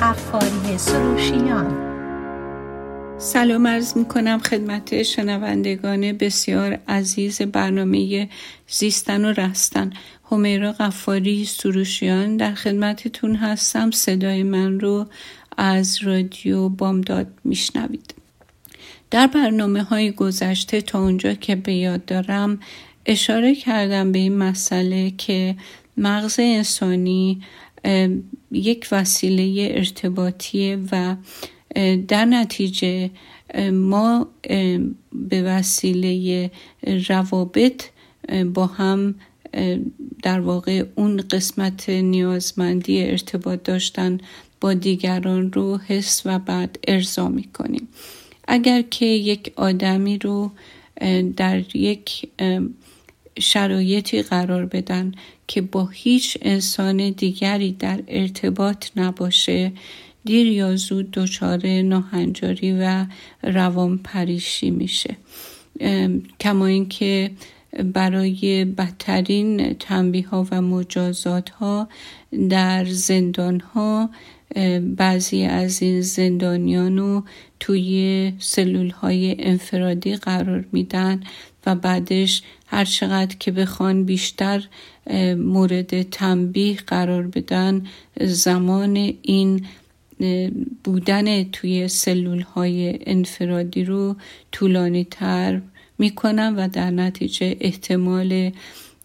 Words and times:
قفاری 0.00 0.78
سروشیان. 0.78 1.92
سلام 3.18 3.66
عرض 3.66 3.96
می 3.96 4.04
کنم 4.04 4.38
خدمت 4.38 5.02
شنوندگان 5.02 6.12
بسیار 6.12 6.78
عزیز 6.88 7.42
برنامه 7.42 8.28
زیستن 8.68 9.24
و 9.24 9.32
رستن. 9.32 9.92
همیرا 10.30 10.72
قفاری 10.72 11.44
سروشیان 11.44 12.36
در 12.36 12.54
خدمتتون 12.54 13.36
هستم. 13.36 13.90
صدای 13.90 14.42
من 14.42 14.80
رو 14.80 15.06
از 15.56 16.02
رادیو 16.02 16.68
بامداد 16.68 17.26
میشنوید. 17.44 18.14
در 19.10 19.26
برنامه 19.26 19.82
های 19.82 20.12
گذشته 20.12 20.80
تا 20.80 21.02
اونجا 21.02 21.34
که 21.34 21.56
به 21.56 21.74
یاد 21.74 22.04
دارم 22.04 22.60
اشاره 23.06 23.54
کردم 23.54 24.12
به 24.12 24.18
این 24.18 24.38
مسئله 24.38 25.10
که 25.10 25.56
مغز 25.96 26.40
انسانی 26.40 27.42
یک 28.52 28.88
وسیله 28.92 29.68
ارتباطیه 29.74 30.78
و 30.92 31.16
در 32.08 32.24
نتیجه 32.24 33.10
ما 33.72 34.28
به 35.12 35.42
وسیله 35.42 36.50
روابط 37.08 37.84
با 38.54 38.66
هم 38.66 39.14
در 40.22 40.40
واقع 40.40 40.84
اون 40.94 41.16
قسمت 41.16 41.88
نیازمندی 41.88 43.02
ارتباط 43.02 43.62
داشتن 43.62 44.18
با 44.60 44.74
دیگران 44.74 45.52
رو 45.52 45.78
حس 45.78 46.22
و 46.24 46.38
بعد 46.38 46.78
ارضا 46.88 47.28
می‌کنیم. 47.28 47.88
اگر 48.48 48.82
که 48.82 49.06
یک 49.06 49.52
آدمی 49.56 50.18
رو 50.18 50.50
در 51.36 51.76
یک 51.76 52.28
شرایطی 53.38 54.22
قرار 54.22 54.66
بدن 54.66 55.12
که 55.46 55.60
با 55.60 55.86
هیچ 55.86 56.38
انسان 56.42 57.10
دیگری 57.10 57.72
در 57.72 58.00
ارتباط 58.08 58.86
نباشه. 58.96 59.72
دیر 60.24 60.46
یا 60.46 60.76
زود 60.76 61.10
دچار 61.10 61.66
ناهنجاری 61.66 62.72
و 62.72 63.06
روان 63.42 63.98
پریشی 63.98 64.70
میشه 64.70 65.16
کما 66.40 66.66
اینکه 66.66 67.30
برای 67.94 68.64
بدترین 68.64 69.74
تنبیه 69.74 70.28
ها 70.28 70.46
و 70.50 70.62
مجازات 70.62 71.50
ها 71.50 71.88
در 72.48 72.84
زندان 72.84 73.60
ها 73.60 74.10
بعضی 74.96 75.42
از 75.42 75.82
این 75.82 76.00
زندانیان 76.00 76.98
رو 76.98 77.22
توی 77.60 78.32
سلول 78.38 78.90
های 78.90 79.36
انفرادی 79.38 80.16
قرار 80.16 80.64
میدن 80.72 81.20
و 81.66 81.74
بعدش 81.74 82.42
هر 82.66 82.84
چقدر 82.84 83.36
که 83.36 83.50
بخوان 83.50 84.04
بیشتر 84.04 84.64
مورد 85.36 86.02
تنبیه 86.02 86.76
قرار 86.76 87.22
بدن 87.22 87.86
زمان 88.20 89.14
این 89.22 89.66
بودن 90.84 91.44
توی 91.44 91.88
سلول 91.88 92.40
های 92.40 92.98
انفرادی 93.06 93.84
رو 93.84 94.16
طولانی 94.52 95.04
تر 95.10 95.60
می‌کنن 95.98 96.56
و 96.56 96.68
در 96.68 96.90
نتیجه 96.90 97.56
احتمال 97.60 98.52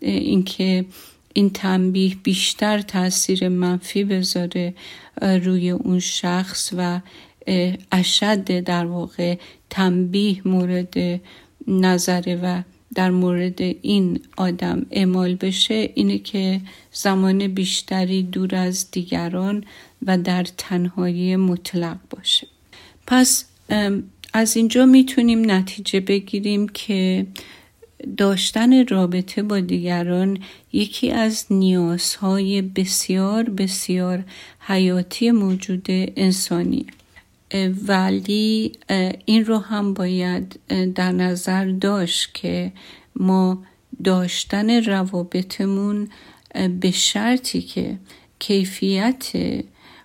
اینکه 0.01 0.85
این 1.33 1.49
تنبیه 1.49 2.15
بیشتر 2.23 2.81
تاثیر 2.81 3.49
منفی 3.49 4.03
بذاره 4.03 4.73
روی 5.21 5.69
اون 5.69 5.99
شخص 5.99 6.73
و 6.77 6.99
اشد 7.91 8.59
در 8.59 8.85
واقع 8.85 9.37
تنبیه 9.69 10.47
مورد 10.47 11.21
نظره 11.67 12.35
و 12.35 12.61
در 12.95 13.11
مورد 13.11 13.61
این 13.61 14.19
آدم 14.37 14.85
اعمال 14.91 15.35
بشه 15.35 15.89
اینه 15.93 16.17
که 16.17 16.61
زمان 16.91 17.47
بیشتری 17.47 18.23
دور 18.23 18.55
از 18.55 18.91
دیگران 18.91 19.63
و 20.05 20.17
در 20.17 20.43
تنهایی 20.57 21.35
مطلق 21.35 21.97
باشه. 22.09 22.47
پس 23.07 23.45
از 24.33 24.57
اینجا 24.57 24.85
می‌تونیم 24.85 25.51
نتیجه 25.51 25.99
بگیریم 25.99 26.67
که 26.67 27.27
داشتن 28.17 28.87
رابطه 28.87 29.43
با 29.43 29.59
دیگران 29.59 30.39
یکی 30.73 31.11
از 31.11 31.45
نیازهای 31.49 32.61
بسیار 32.61 33.43
بسیار 33.43 34.23
حیاتی 34.59 35.31
موجود 35.31 35.85
انسانی 35.89 36.85
ولی 37.87 38.71
این 39.25 39.45
رو 39.45 39.57
هم 39.57 39.93
باید 39.93 40.59
در 40.95 41.11
نظر 41.11 41.65
داشت 41.65 42.33
که 42.33 42.71
ما 43.15 43.63
داشتن 44.03 44.83
روابطمون 44.83 46.09
به 46.79 46.91
شرطی 46.91 47.61
که 47.61 47.97
کیفیت 48.39 49.31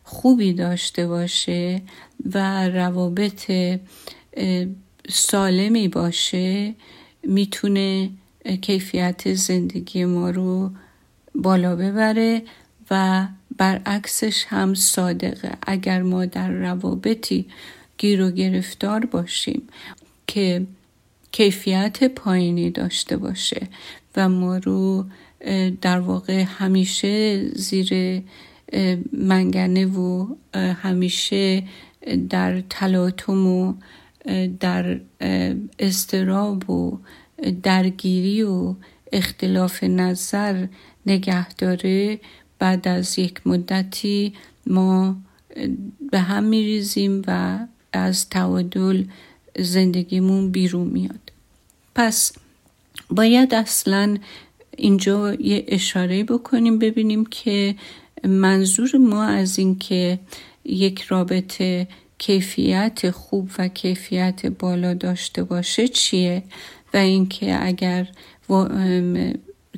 خوبی 0.04 0.52
داشته 0.52 1.06
باشه 1.06 1.82
و 2.34 2.68
روابط 2.68 3.52
سالمی 5.08 5.88
باشه 5.88 6.74
می‌تونه 7.22 8.10
کیفیت 8.60 9.34
زندگی 9.34 10.04
ما 10.04 10.30
رو 10.30 10.70
بالا 11.34 11.76
ببره 11.76 12.42
و 12.90 13.26
برعکسش 13.58 14.44
هم 14.48 14.74
صادقه. 14.74 15.52
اگر 15.66 16.02
ما 16.02 16.24
در 16.24 16.50
روابطی 16.50 17.46
گیر 17.98 18.22
و 18.22 18.30
گرفتار 18.30 19.04
باشیم 19.04 19.62
که 20.26 20.66
کیفیت 21.32 22.04
پایینی 22.04 22.70
داشته 22.70 23.16
باشه 23.16 23.68
و 24.16 24.28
ما 24.28 24.56
رو 24.56 25.04
در 25.80 26.00
واقع 26.00 26.42
همیشه 26.42 27.44
زیر 27.48 28.22
منگنه 29.12 29.86
و 29.86 30.26
همیشه 30.54 31.62
در 32.30 32.60
تلاطم 32.60 33.46
و 33.46 33.74
در 34.60 35.00
استراب 35.78 36.70
و 36.70 36.98
درگیری 37.62 38.42
و 38.42 38.74
اختلاف 39.12 39.84
نظر 39.84 40.66
نگه 41.06 41.48
داره 41.48 42.20
بعد 42.62 42.88
از 42.88 43.18
یک 43.18 43.46
مدتی 43.46 44.32
ما 44.66 45.16
به 46.10 46.18
هم 46.18 46.44
میریزیم 46.44 47.22
و 47.26 47.58
از 47.92 48.28
تعادل 48.28 49.04
زندگیمون 49.58 50.50
بیرون 50.50 50.86
میاد. 50.86 51.32
پس 51.94 52.32
باید 53.10 53.54
اصلا 53.54 54.16
اینجا 54.76 55.34
یه 55.34 55.64
اشاره 55.68 56.24
بکنیم 56.24 56.78
ببینیم 56.78 57.26
که 57.26 57.74
منظور 58.24 58.96
ما 58.96 59.24
از 59.24 59.58
اینکه 59.58 60.18
یک 60.64 61.00
رابطه 61.00 61.88
کیفیت 62.18 63.10
خوب 63.10 63.50
و 63.58 63.68
کیفیت 63.68 64.46
بالا 64.46 64.94
داشته 64.94 65.44
باشه 65.44 65.88
چیه؟ 65.88 66.42
و 66.94 66.96
اینکه 66.96 67.66
اگر 67.66 68.08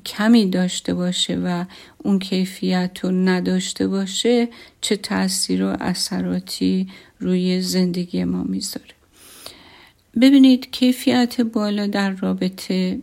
کمی 0.07 0.51
داشته 0.51 0.95
باشه 0.95 1.37
و 1.37 1.65
اون 1.99 2.19
کیفیت 2.19 2.99
رو 3.03 3.11
نداشته 3.11 3.89
باشه 3.89 4.49
چه 4.81 4.97
تاثیر 4.97 5.65
و 5.65 5.77
اثراتی 5.81 6.89
روی 7.21 7.61
زندگی 7.61 8.25
ما 8.25 8.43
می‌ذاره. 8.43 8.95
ببینید 10.21 10.71
کیفیت 10.71 11.41
بالا 11.41 11.87
در 11.87 12.11
رابطه 12.11 12.99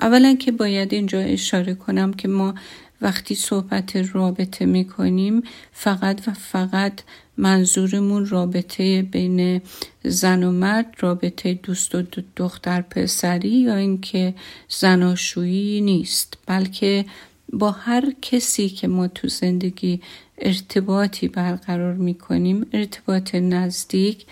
اولا 0.00 0.34
که 0.34 0.52
باید 0.52 0.94
اینجا 0.94 1.20
اشاره 1.20 1.74
کنم 1.74 2.12
که 2.12 2.28
ما 2.28 2.54
وقتی 3.00 3.34
صحبت 3.34 3.96
رابطه 3.96 4.66
می‌کنیم 4.66 5.42
فقط 5.72 6.28
و 6.28 6.32
فقط 6.32 7.00
منظورمون 7.40 8.26
رابطه 8.26 9.02
بین 9.02 9.62
زن 10.04 10.42
و 10.42 10.52
مرد 10.52 10.94
رابطه 11.00 11.54
دوست 11.54 11.94
و 11.94 12.02
دختر 12.36 12.80
پسری 12.80 13.48
یا 13.48 13.76
اینکه 13.76 14.34
زناشویی 14.68 15.80
نیست. 15.80 16.38
بلکه 16.46 17.04
با 17.52 17.70
هر 17.70 18.12
کسی 18.22 18.68
که 18.68 18.88
ما 18.88 19.08
تو 19.08 19.28
زندگی 19.28 20.00
ارتباطی 20.38 21.28
برقرار 21.28 21.94
می‌کنیم 21.94 22.66
ارتباط 22.72 23.34
نزدیک 23.34 24.26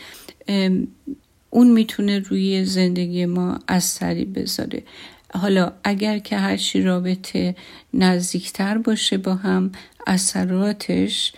اون 1.51 1.71
می‌تونه 1.71 2.19
روی 2.19 2.65
زندگی 2.65 3.27
ما 3.27 3.59
اثری 3.69 4.25
بذاره. 4.25 4.83
حالا 5.35 5.73
اگر 5.85 6.19
که 6.19 6.37
هرچی 6.37 6.83
رابطه 6.83 7.57
نزدیکتر 7.95 8.79
باشه 8.79 9.19
با 9.19 9.35
هم 9.35 9.73
اثراتش 10.07 11.33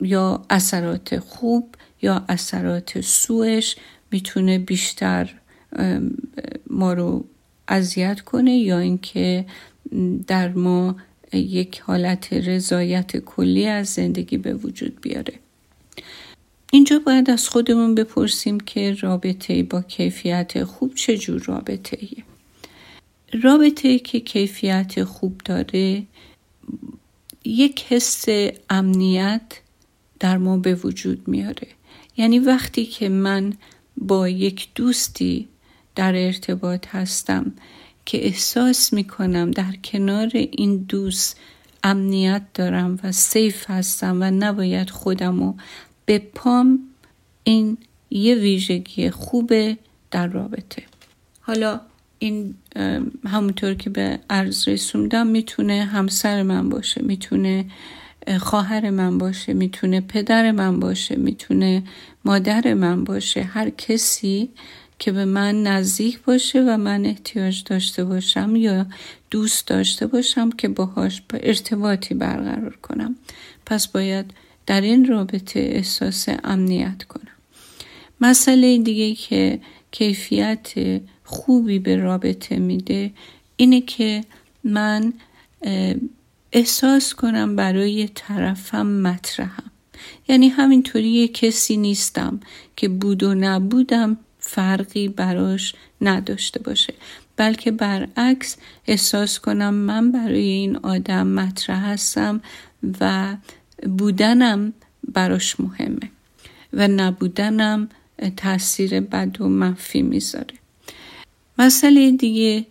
یا 0.00 0.42
اثرات 0.50 1.18
خوب 1.18 1.74
یا 2.02 2.24
اثرات 2.28 3.00
سوش 3.00 3.76
می‌تونه 4.10 4.58
بیشتر 4.58 5.34
ما 6.70 6.92
رو 6.92 7.24
اذیت 7.68 8.20
کنه 8.20 8.56
یا 8.56 8.78
اینکه 8.78 9.46
در 10.26 10.48
ما 10.48 10.96
یک 11.32 11.80
حالت 11.80 12.32
رضایت 12.32 13.16
کلی 13.16 13.66
از 13.66 13.88
زندگی 13.88 14.36
به 14.36 14.54
وجود 14.54 15.00
بیاره 15.00 15.34
اینجا 16.72 16.98
باید 16.98 17.30
از 17.30 17.48
خودمون 17.48 17.94
بپرسیم 17.94 18.60
که 18.60 18.94
رابطه 19.00 19.62
با 19.62 19.82
کیفیت 19.82 20.64
خوب 20.64 20.94
چجور 20.94 21.42
رابطه 21.42 21.98
ایه؟ 22.00 22.24
رابطه 23.42 23.98
که 23.98 24.20
کیفیت 24.20 25.04
خوب 25.04 25.40
داره 25.44 26.02
یک 27.44 27.84
حس 27.88 28.24
امنیت 28.70 29.42
در 30.20 30.38
ما 30.38 30.56
به 30.56 30.74
وجود 30.74 31.28
میاره. 31.28 31.68
یعنی 32.16 32.38
وقتی 32.38 32.86
که 32.86 33.08
من 33.08 33.52
با 33.96 34.28
یک 34.28 34.68
دوستی 34.74 35.48
در 35.94 36.26
ارتباط 36.26 36.86
هستم 36.88 37.52
که 38.06 38.26
احساس 38.26 38.92
می‌کنم 38.92 39.50
در 39.50 39.72
کنار 39.84 40.30
این 40.34 40.76
دوست 40.76 41.40
امنیت 41.84 42.42
دارم 42.54 42.98
و 43.02 43.12
سیف 43.12 43.70
هستم 43.70 44.18
و 44.20 44.30
نباید 44.30 44.90
خودمو 44.90 45.54
به 46.06 46.18
پام 46.18 46.78
این 47.44 47.78
یه 48.10 48.34
ویژگی 48.34 49.10
خوبه 49.10 49.78
در 50.10 50.26
رابطه. 50.26 50.82
حالا 51.40 51.80
این 52.18 52.54
همونطور 53.24 53.74
که 53.74 53.90
به 53.90 54.20
عرض 54.30 54.68
رسوندم 54.68 55.26
می‌تونه 55.26 55.84
همسر 55.84 56.42
من 56.42 56.68
باشه 56.68 57.02
می‌تونه 57.02 57.64
خواهر 58.40 58.90
من 58.90 59.18
باشه 59.18 59.52
می‌تونه 59.52 60.00
پدر 60.00 60.50
من 60.50 60.80
باشه 60.80 61.16
می‌تونه 61.16 61.82
مادر 62.24 62.74
من 62.74 63.04
باشه 63.04 63.42
هر 63.42 63.70
کسی 63.70 64.48
که 64.98 65.12
به 65.12 65.24
من 65.24 65.62
نزدیک 65.62 66.22
باشه 66.22 66.62
و 66.62 66.76
من 66.76 67.06
احتیاج 67.06 67.64
داشته 67.64 68.04
باشم 68.04 68.56
یا 68.56 68.86
دوست 69.30 69.66
داشته 69.66 70.06
باشم 70.06 70.50
که 70.50 70.68
باهاش 70.68 71.22
با 71.28 71.38
ارتباطی 71.42 72.14
برقرار 72.14 72.76
کنم. 72.82 73.16
پس 73.66 73.88
باید 73.88 74.26
در 74.66 74.80
این 74.80 75.06
رابطه 75.06 75.60
احساس 75.60 76.28
امنیت 76.44 77.02
کنم. 77.02 77.32
مسئله 78.20 78.78
دیگه 78.78 79.14
که 79.14 79.60
کیفیت 79.90 80.72
خوبی 81.24 81.78
به 81.78 81.96
رابطه 81.96 82.58
میده 82.58 83.10
اینه 83.56 83.80
که 83.80 84.24
من 84.64 85.12
احساس 86.52 87.14
کنم 87.14 87.56
برای 87.56 88.08
طرفم 88.14 88.86
مطرحم. 88.86 89.70
یعنی 90.28 90.48
همینطوری 90.48 91.28
کسی 91.28 91.76
نیستم 91.76 92.40
که 92.76 92.88
بود 92.88 93.22
و 93.22 93.34
نبودم 93.34 94.16
فرقی 94.38 95.08
براش 95.08 95.74
نداشته 96.00 96.60
باشه. 96.60 96.94
بلکه 97.36 97.70
برعکس 97.70 98.56
احساس 98.86 99.38
کنم 99.38 99.74
من 99.74 100.12
برای 100.12 100.48
این 100.48 100.76
آدم 100.76 101.26
مطرح 101.26 101.84
هستم 101.84 102.40
و 103.00 103.36
بودنم 103.98 104.72
براش 105.08 105.60
مهمه 105.60 106.10
و 106.72 106.88
نبودنم 106.88 107.88
تاثیر 108.36 109.00
بد 109.00 109.40
و 109.40 109.48
منفی 109.48 110.02
می‌ذاره. 110.02 110.54
مسئله 111.58 112.10
دیگه 112.10 112.66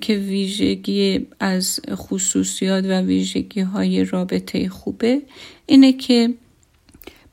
که 0.00 0.16
ویژگی 0.16 1.26
از 1.40 1.80
خصوصیات 1.94 2.84
و 2.84 3.00
ویژگی 3.00 3.60
های 3.60 4.04
رابطه 4.04 4.68
خوبه. 4.68 5.22
اینه 5.66 5.92
که 5.92 6.34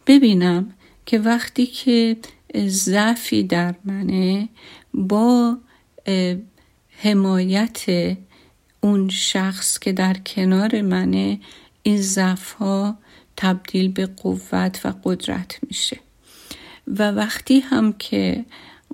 ببینم 0.07 0.73
که 1.05 1.19
وقتی 1.19 1.65
که 1.65 2.17
ضعفی 2.67 3.43
در 3.43 3.75
منه 3.85 4.49
با 4.93 5.57
حمایت 6.89 7.85
اون 8.81 9.09
شخص 9.09 9.79
که 9.79 9.91
در 9.91 10.13
کنار 10.13 10.81
منه 10.81 11.39
این 11.83 12.01
ضعف 12.01 12.51
ها 12.51 12.97
تبدیل 13.37 13.91
به 13.91 14.05
قوت 14.05 14.81
و 14.85 14.93
قدرت 15.03 15.59
میشه. 15.67 15.99
و 16.87 17.11
وقتی 17.11 17.59
هم 17.59 17.93
که 17.93 18.45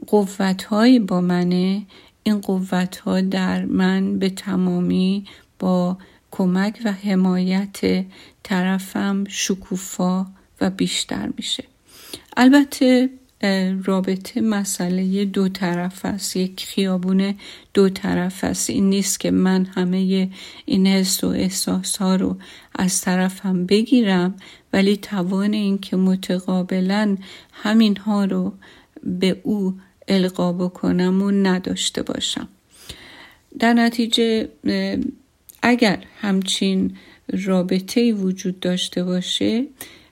قوت 0.08 0.68
با 1.08 1.22
منه 1.22 1.86
این 2.24 2.42
قوت 2.42 2.98
ها 2.98 3.22
در 3.22 3.66
من 3.66 4.20
به 4.20 4.30
تمامی 4.30 5.26
با 5.60 5.98
کمک 6.32 6.82
و 6.86 6.92
حمایت 6.92 8.06
طرفم 8.44 9.24
شکوفا 9.28 10.26
و 10.62 10.70
بیشتر 10.70 11.30
میشه. 11.38 11.64
البته 12.38 13.10
رابطه 13.84 14.42
مسئله 14.42 15.26
دو 15.26 15.50
طرف 15.50 16.06
است. 16.06 16.36
یک 16.36 16.66
خیابون 16.66 17.36
دو 17.74 17.90
طرف 17.90 18.44
است. 18.44 18.70
این 18.70 18.90
نیست 18.90 19.20
که 19.20 19.32
من 19.32 19.66
همه 19.66 20.30
این 20.66 20.88
حس 20.88 21.24
و 21.24 21.28
احساس 21.28 21.98
ها 21.98 22.16
رو 22.16 22.38
از 22.76 23.02
طرفم 23.02 23.66
بگیرم 23.66 24.36
ولی 24.74 24.98
توان 24.98 25.54
این 25.54 25.78
که 25.78 25.96
متقابلا 25.96 27.18
همین 27.52 27.98
ها 27.98 28.26
رو 28.26 28.54
به 29.04 29.42
او 29.44 29.76
القا 30.10 30.54
بکنم 30.54 31.22
و 31.22 31.32
نداشته 31.32 32.02
باشم. 32.02 32.48
در 33.60 33.74
نتیجه 33.74 34.50
اگر 35.64 36.04
همچین 36.22 36.98
رابطه 37.46 38.14
وجود 38.14 38.60
داشته 38.60 39.04
باشه 39.04 39.66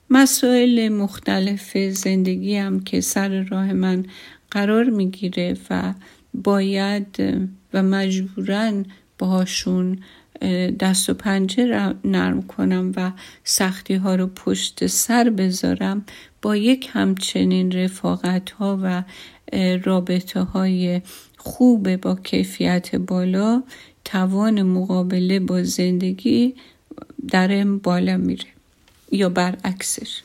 مسائل 0.09 0.89
مختلف 0.89 1.77
زندگی 1.77 2.55
هم 2.55 2.79
که 2.79 3.01
سر 3.01 3.41
راه 3.43 3.73
من 3.73 4.05
قرار 4.51 4.83
می‌گیره 4.83 5.57
و 5.69 5.93
باید 6.33 7.17
و 7.73 7.83
مجبورن 7.83 8.85
باهاشون 9.19 9.99
دست 10.79 11.09
و 11.09 11.13
پنجه 11.13 11.93
نرم 12.05 12.41
کنم 12.41 12.91
و 12.95 13.11
سختی 13.43 13.93
ها 13.93 14.15
رو 14.15 14.27
پشت 14.27 14.87
سر 14.87 15.29
بذارم 15.29 16.05
با 16.41 16.55
یک 16.55 16.89
همچنین 16.91 17.71
رفاقت 17.71 18.51
ها 18.51 18.79
و 18.83 19.03
رابطه 19.83 20.41
های 20.41 21.01
خوب 21.37 21.95
با 21.95 22.15
کیفیت 22.15 22.95
بالا 22.95 23.63
توان 24.05 24.61
مقابله 24.61 25.39
با 25.39 25.63
زندگی 25.63 26.55
درم 27.31 27.77
بالا 27.77 28.17
میره 28.17 28.45
یا 29.11 29.29
برعکسش. 29.29 30.21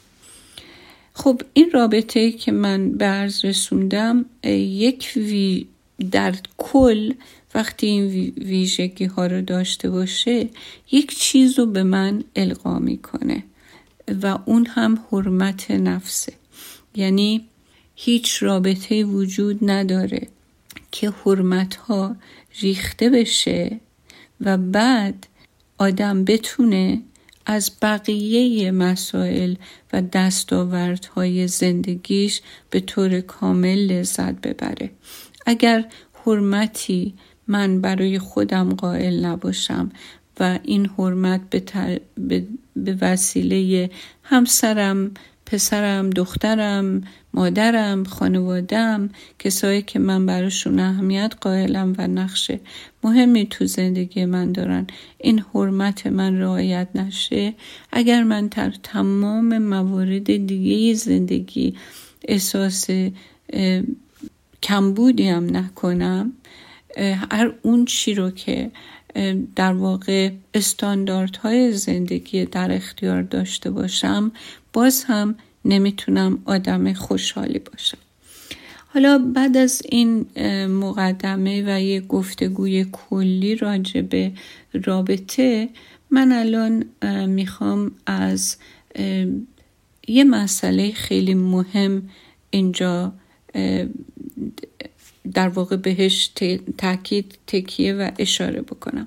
خب 1.14 1.43
این 1.53 1.70
رابطه 1.70 2.32
که 2.32 2.53
من 2.53 2.93
به 2.93 3.05
عرض 3.05 3.44
رسوندم 3.44 4.25
یک 4.44 5.12
وی 5.17 5.67
در 6.11 6.35
کل 6.59 7.12
وقتی 7.54 7.87
این 7.87 8.32
ویژگی 8.37 9.04
ها 9.04 9.26
رو 9.26 9.43
داشته 9.43 9.90
باشه 9.90 10.49
یک 10.93 11.19
چیز 11.19 11.58
رو 11.58 11.66
به 11.66 11.82
من 11.82 12.25
القا 12.37 12.78
می‌کنه 12.78 13.44
و 14.22 14.38
اون 14.44 14.66
هم 14.66 15.04
حرمت 15.10 15.70
نفسه. 15.70 16.32
یعنی 16.94 17.44
هیچ 17.94 18.43
رابطه 18.43 19.04
وجود 19.04 19.58
نداره 19.70 20.28
که 20.93 21.10
حرمت 21.10 21.76
ها 21.76 22.16
ریخته 22.61 23.11
بشه 23.11 23.80
و 24.40 24.56
بعد 24.56 25.26
آدم 25.78 26.25
بتونه 26.25 27.02
از 27.47 27.71
بقیه 27.82 28.71
مسائل 28.71 29.54
و 29.92 30.02
دستاوردهای 30.02 31.49
زندگیش 31.49 32.40
به 32.71 32.80
طور 32.80 33.21
کامل 33.21 33.78
لذت 33.78 34.35
ببره. 34.35 34.90
اگر 35.47 35.85
حرمتی 36.26 37.14
من 37.46 37.80
برای 37.80 38.18
خودم 38.18 38.75
قائل 38.75 39.25
نباشم 39.25 39.90
و 40.40 40.58
این 40.62 40.90
حرمت 40.99 41.40
به, 42.14 42.46
به 42.76 42.99
وسیله 43.00 43.90
همسرم 44.22 45.11
پسرم 45.46 46.11
دخترم 46.11 47.02
مادرم 47.34 48.04
خانوادم 48.04 49.11
کسایی 49.38 49.82
که 49.82 49.99
من 49.99 50.26
براشون 50.26 50.80
اهمیت 50.80 51.34
قائلم 51.40 51.94
و 51.99 52.06
نقش 52.06 52.50
مهمی 53.04 53.46
تو 53.46 53.66
زندگی 53.66 54.25
من 54.25 54.52
دارن. 54.52 54.87
این 55.18 55.44
حرمت 55.54 56.06
من 56.06 56.38
رعایت 56.38 56.88
نشه. 56.94 57.54
اگر 57.92 58.22
من 58.22 58.46
در 58.46 58.72
تمام 58.82 59.58
موارد 59.58 60.46
دیگه 60.46 60.94
زندگی 60.94 61.75
احساس 62.28 62.87
کمبودی 64.62 65.28
هم 65.28 65.56
نکنم 65.56 66.32
هر 66.96 67.52
اون 67.62 67.84
چی 67.84 68.14
رو 68.14 68.30
که 68.30 68.70
در 69.56 69.72
واقع 69.72 70.30
استانداردهای 70.54 71.72
زندگی 71.72 72.44
در 72.44 72.72
اختیار 72.72 73.22
داشته 73.22 73.70
باشم 73.70 74.32
باز 74.72 75.04
هم 75.04 75.34
نمی‌تونم 75.64 76.42
آدم 76.44 76.92
خوشحالی 76.92 77.58
باشم. 77.58 77.99
حالا 78.87 79.32
بعد 79.34 79.56
از 79.56 79.82
این 79.88 80.26
مقدمه 80.66 81.62
و 81.66 81.80
یه 81.80 82.00
گفتگوی 82.00 82.87
کلی 82.92 83.54
راجع 83.54 84.00
به 84.00 84.32
رابطه 84.72 85.68
من 86.11 86.32
الان 86.32 86.84
می‌خوام 87.26 87.92
از 88.06 88.56
یه 90.08 90.25
مسئله 90.25 90.92
خیلی 90.92 91.34
مهم 91.34 92.02
اینجا 92.50 93.12
در 95.35 95.49
واقع 95.49 95.76
بهش 95.76 96.31
تاکید 96.79 97.38
تکیه 97.47 97.95
و 97.95 98.11
اشاره 98.19 98.61
بکنم. 98.62 99.07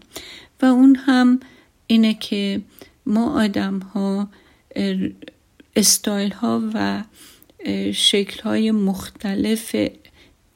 و 0.62 0.66
اون 0.66 0.96
هم 0.96 1.40
اینه 1.88 2.14
که 2.14 2.62
ما 3.06 3.44
آدم 3.44 3.80
ها 3.80 4.30
استایل 5.76 6.32
ها 6.32 6.62
و 6.74 7.04
شکل 7.94 8.42
های 8.42 8.72
مختلف 8.72 9.76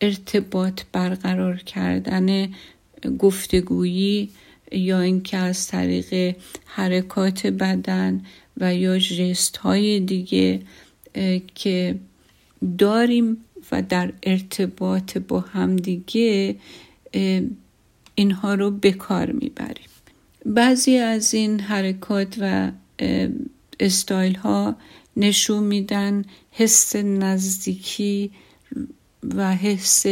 ارتباط 0.01 0.82
برقرار 0.92 1.58
کردن 1.58 2.50
گفتگویی 3.20 4.30
یا 4.72 5.01
اینکه 5.01 5.38
از 5.38 5.68
طریق 5.68 6.36
حرکات 6.66 7.48
بدن 7.48 8.22
و 8.58 8.75
یا 8.75 9.00
جست 9.00 9.58
های 9.58 10.00
دیگه 10.00 10.62
که 11.56 11.96
داریم 12.78 13.38
و 13.71 13.81
در 13.81 14.13
ارتباط 14.23 15.17
با 15.17 15.39
همدیگه 15.39 16.55
اینها 18.15 18.53
رو 18.53 18.71
به 18.71 18.91
کار 18.91 19.31
می‌بریم. 19.31 19.89
بعضی 20.45 20.97
از 20.97 21.33
این 21.33 21.59
حرکات 21.59 22.35
و 22.41 22.71
استایل 23.79 24.35
ها 24.35 24.75
نشون 25.17 25.63
میدن 25.63 26.25
حس 26.51 26.95
نزدیکی 26.95 28.31
و 29.35 29.55
حس 29.55 30.05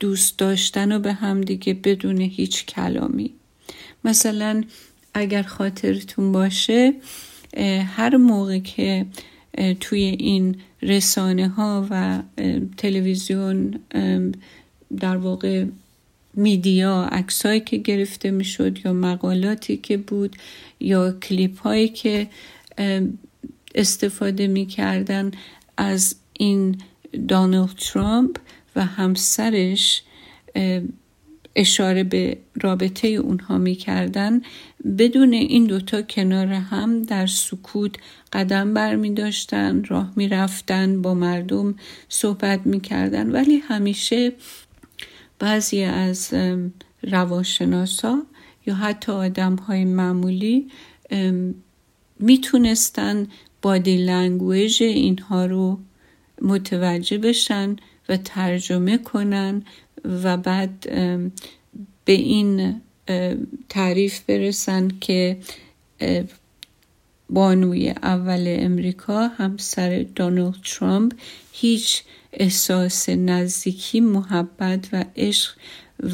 دوست 0.00 0.38
داشتن 0.38 0.92
و 0.92 0.98
به 0.98 1.12
همدیگه 1.12 1.74
بدون 1.74 2.20
هیچ 2.20 2.66
کلامی. 2.66 3.34
مثلا 4.04 4.64
اگر 5.14 5.42
خاطرتون 5.42 6.32
باشه 6.32 6.94
هر 7.96 8.16
موقع 8.16 8.58
که 8.58 9.06
توی 9.80 10.00
این 10.00 10.56
رسانه 10.82 11.48
ها 11.48 11.86
و 11.90 12.22
تلویزیون 12.76 13.80
در 15.00 15.16
واقع 15.16 15.64
میدیا 16.34 17.08
عکسایی 17.12 17.60
که 17.60 17.76
گرفته 17.76 18.30
می‌شد 18.30 18.78
یا 18.84 18.92
مقالاتی 18.92 19.76
که 19.76 19.96
بود 19.96 20.36
یا 20.80 21.12
کلیپ 21.12 21.58
هایی 21.58 21.88
که 21.88 22.28
استفاده 23.74 24.46
می‌کردن 24.46 25.30
از 25.76 26.16
این 26.32 26.78
دانالد 27.28 27.70
ترامپ 27.70 28.36
و 28.76 28.84
همسرش 28.84 30.02
اشاره 31.54 32.04
به 32.04 32.38
رابطه 32.62 33.08
اونها 33.08 33.58
می‌کردن. 33.58 34.42
بدون 34.98 35.32
این 35.32 35.64
دوتا 35.64 36.02
کنار 36.02 36.46
هم 36.46 37.02
در 37.02 37.26
سکوت 37.26 37.96
قدم 38.32 38.74
بر 38.74 38.96
می 38.96 39.14
داشتن 39.14 39.84
راه 39.84 40.12
می 40.16 40.28
با 41.02 41.14
مردم 41.14 41.74
صحبت 42.08 42.66
می 42.66 42.80
کردن 42.80 43.30
ولی 43.30 43.56
همیشه 43.56 44.32
بعضی 45.38 45.82
از 45.82 46.34
روانشناسا 47.02 48.22
یا 48.66 48.74
حتی 48.74 49.12
آدم 49.12 49.56
های 49.56 49.84
معمولی 49.84 50.68
می‌تونستن 52.20 53.26
بادی 53.62 53.96
لنگویج 53.96 54.82
اینها 54.82 55.46
رو 55.46 55.78
متوجه 56.42 57.18
بشن 57.18 57.76
و 58.08 58.16
ترجمه 58.16 58.98
کنن 58.98 59.62
و 60.04 60.36
بعد 60.36 60.86
به 62.04 62.12
این 62.12 62.80
تعریف 63.68 64.20
برسن 64.20 64.88
که 65.00 65.36
بانوی 67.30 67.90
اول 67.90 68.56
امریکا 68.58 69.28
همسر 69.28 70.06
دونالد 70.14 70.54
ترامپ 70.64 71.12
هیچ 71.52 72.02
احساس 72.32 73.08
نزدیکی 73.08 74.00
محبت 74.00 74.88
و 74.92 75.04
عشق 75.16 75.52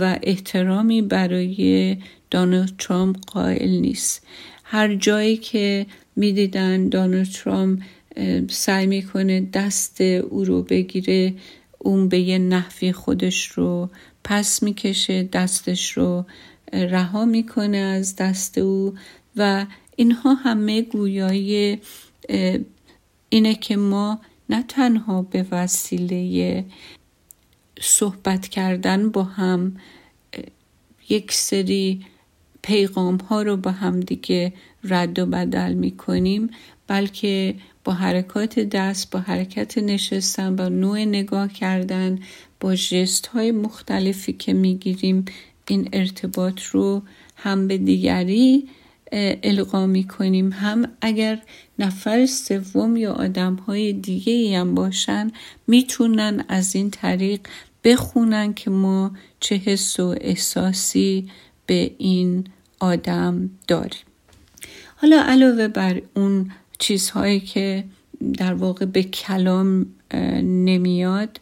و 0.01 0.19
احترامی 0.23 1.03
برای 1.03 1.97
دونالد 2.31 2.73
ترامپ 2.79 3.17
قائل 3.27 3.71
نیست. 3.71 4.27
هر 4.65 4.95
جایی 4.95 5.37
که 5.37 5.87
می‌دیدن 6.17 6.89
دونالد 6.89 7.27
ترامپ 7.27 7.83
سعی 8.51 8.87
می‌کنه 8.87 9.41
دست 9.41 10.01
او 10.01 10.45
رو 10.45 10.63
بگیره 10.63 11.35
اون 11.85 12.09
به 12.09 12.19
یه 12.19 12.39
نحوی 12.39 12.93
خودش 12.93 13.47
رو 13.47 13.91
پس 14.25 14.63
می‌کشه 14.63 15.23
دستش 15.23 15.93
رو 15.93 16.25
رها 16.73 17.25
می‌کنه 17.25 17.77
از 17.77 18.17
دست 18.17 18.59
او 18.59 18.95
و 19.37 19.67
اینها 19.97 20.35
همه 20.35 20.83
گویای 20.83 21.79
اینه 23.29 23.55
که 23.55 23.77
ما 23.77 24.21
نه 24.49 24.63
تنها 24.63 25.23
به 25.23 25.47
وسیله 25.51 26.65
صحبت 27.81 28.49
کردن 28.49 29.11
با 29.11 29.23
هم 29.23 29.77
یک 31.09 31.33
سری 31.33 32.07
پیغام 32.63 33.17
ها 33.17 33.43
رو 33.43 33.57
با 33.57 33.71
هم 33.71 34.01
دیگه 34.01 34.53
رد 34.85 35.19
و 35.19 35.27
بدل 35.27 35.75
می 35.75 35.97
کنیم 35.97 36.51
بلکه 36.87 37.55
با 37.85 37.93
حرکات 37.93 38.59
دست 38.59 39.11
با 39.11 39.21
حرکت 39.21 39.79
نشستن 39.79 40.57
با 40.57 40.69
نوع 40.69 41.05
نگاه 41.05 41.53
کردن 41.53 42.19
با 42.61 42.75
جست 42.75 43.27
های 43.27 43.53
مختلفی 43.53 44.33
که 44.33 44.53
می‌گیریم 44.53 45.25
این 45.69 45.89
ارتباط 45.93 46.63
رو 46.63 47.03
هم 47.37 47.69
به 47.69 47.79
دیگری 47.79 48.69
القا 49.43 49.87
می 49.87 50.05
کنیم 50.05 50.53
هم 50.53 50.89
اگر 51.01 51.43
نفر 51.79 52.27
سوم 52.27 52.97
یا 52.97 53.13
آدم 53.13 53.55
های 53.55 53.93
دیگه 53.93 54.59
هم 54.59 54.75
باشن 54.75 55.31
می‌تونن 55.67 56.45
از 56.49 56.75
این 56.75 56.91
طریق 56.91 57.41
بخونن 57.85 58.55
که 58.55 58.71
ما 58.71 59.13
چه 59.41 59.57
حس 59.57 60.01
و 60.01 60.15
احساسی 60.21 61.31
به 61.67 61.91
این 61.99 62.45
آدم 62.81 63.51
داریم. 63.69 64.05
حالا 64.97 65.23
علاوه 65.23 65.69
بر 65.69 66.03
اون 66.17 66.51
چیزهایی 66.79 67.41
که 67.41 67.85
در 68.39 68.55
واقع 68.55 68.85
به 68.85 69.03
کلام 69.03 69.87
نمیاد 70.43 71.41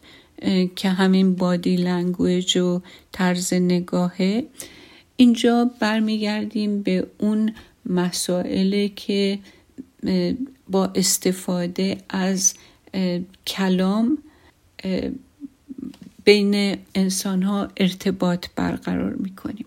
که 0.77 0.89
همین 0.89 1.35
بادی 1.35 1.77
لنگویج 1.77 2.57
و 2.57 2.81
طرز 3.13 3.55
نگاهه. 3.55 4.45
اینجا 5.17 5.71
برمیگردیم 5.81 6.83
به 6.83 7.07
اون 7.19 7.55
مسائل 7.87 8.89
که 8.97 9.39
با 10.69 10.87
استفاده 10.87 11.97
از 12.09 12.55
کلام 13.47 14.19
بین 16.25 16.77
انسان 16.95 17.43
ها 17.43 17.69
ارتباط 17.77 18.47
برقرار 18.57 19.15
می‌کنیم. 19.15 19.67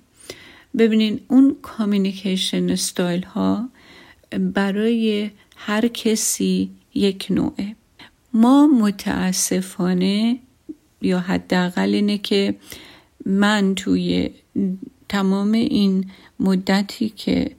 ببینین 0.78 1.20
اون 1.28 1.56
کامیونیکیشن 1.62 2.70
استایل 2.70 3.24
ها 3.24 3.70
برای 4.40 5.30
هر 5.68 5.88
کسی 5.88 6.70
یک 6.94 7.28
نوعه. 7.30 7.76
ما 8.34 8.68
متاسفانه 8.68 10.40
یا 11.02 11.20
حداقل 11.20 11.94
اینه 11.94 12.18
که 12.18 12.56
من 13.26 13.76
توی 13.76 14.30
تمام 15.10 15.52
این 15.52 16.12
مدتی 16.40 17.10
که 17.10 17.52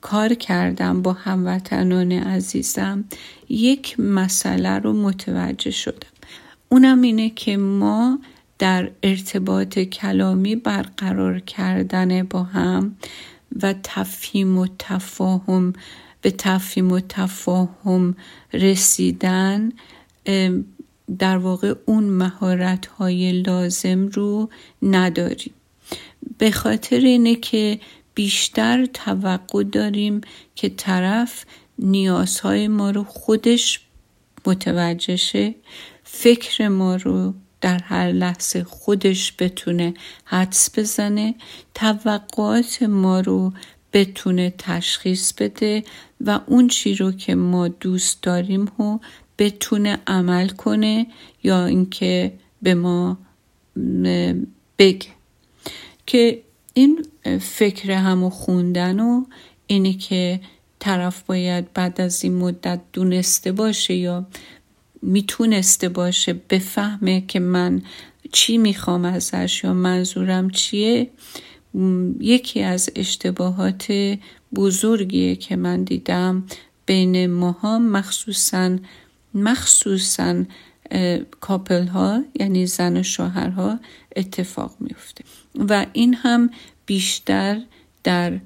کار 0.00 0.34
کردم 0.34 1.02
با 1.02 1.12
هموطنان 1.12 2.12
عزیزم 2.12 3.04
یک 3.48 4.00
مسئله 4.00 4.78
رو 4.78 4.92
متوجه 4.92 5.70
شدم. 5.70 6.08
اونم 6.68 7.02
اینه 7.02 7.30
که 7.30 7.56
ما 7.56 8.18
در 8.58 8.90
ارتباط 9.02 9.78
کلامی 9.78 10.56
برقرار 10.56 11.40
کردن 11.40 12.22
با 12.22 12.42
هم 12.42 12.96
و 13.62 13.74
تفهیم 13.82 14.58
و 14.58 14.66
تفاهم 14.78 15.72
به 16.22 16.30
تفهیم 16.30 16.92
و 16.92 17.00
تفاهم 17.08 18.16
رسیدن 18.52 19.72
در 21.18 21.36
واقع 21.36 21.74
اون 21.86 22.04
مهارت 22.04 22.86
های 22.86 23.42
لازم 23.42 24.06
رو 24.06 24.50
نداریم 24.82 25.52
به 26.38 26.50
خاطر 26.50 27.00
اینه 27.00 27.34
که 27.34 27.80
بیشتر 28.14 28.86
توقع 28.86 29.62
داریم 29.62 30.20
که 30.54 30.68
طرف 30.68 31.44
نیازهای 31.78 32.68
ما 32.68 32.90
رو 32.90 33.04
خودش 33.04 33.80
متوجه 34.46 35.16
شه 35.16 35.54
فکر 36.04 36.68
ما 36.68 36.96
رو 36.96 37.34
در 37.60 37.78
هر 37.78 38.12
لحظه 38.12 38.64
خودش 38.64 39.34
بتونه 39.38 39.94
حدس 40.24 40.78
بزنه 40.78 41.34
توقعات 41.74 42.82
ما 42.82 43.20
رو 43.20 43.52
بتونه 43.92 44.54
تشخیص 44.58 45.32
بده 45.32 45.84
و 46.20 46.40
اون 46.46 46.68
چی 46.68 46.94
رو 46.94 47.12
که 47.12 47.34
ما 47.34 47.68
دوست 47.68 48.22
داریم 48.22 48.64
و 48.64 48.98
بتونه 49.38 49.98
عمل 50.06 50.48
کنه 50.48 51.06
یا 51.42 51.66
اینکه 51.66 52.32
به 52.62 52.74
ما 52.74 53.18
بگه. 54.78 55.08
که 56.06 56.42
این 56.74 57.06
فکر 57.40 57.90
همو 57.90 58.30
خوندن 58.30 59.00
و 59.00 59.24
اینی 59.66 59.94
که 59.94 60.40
طرف 60.78 61.22
باید 61.22 61.72
بعد 61.72 62.00
از 62.00 62.24
این 62.24 62.34
مدت 62.34 62.80
دونسته 62.92 63.52
باشه 63.52 63.94
یا 63.94 64.26
می‌تونسته 65.02 65.88
باشه 65.88 66.32
بفهمه 66.32 67.24
که 67.28 67.40
من 67.40 67.82
چی 68.32 68.58
می‌خوام 68.58 69.04
ازش 69.04 69.60
یا 69.64 69.74
منظورم 69.74 70.50
چیه 70.50 71.10
یکی 72.20 72.62
از 72.62 72.90
اشتباهات 72.96 74.16
بزرگیه 74.54 75.36
که 75.36 75.56
من 75.56 75.84
دیدم 75.84 76.44
بین 76.86 77.26
ماها 77.26 77.78
مخصوصا 77.78 78.78
مخصوصا 79.34 80.44
کاپل 81.40 81.86
ها 81.86 82.22
یعنی 82.40 82.66
زن 82.66 82.96
و 82.96 83.02
شوهرها 83.02 83.80
اتفاق 84.16 84.76
میفته 84.80 85.24
و 85.54 85.86
این 85.92 86.14
هم 86.14 86.50
بیشتر 86.86 87.60
در 88.04 88.38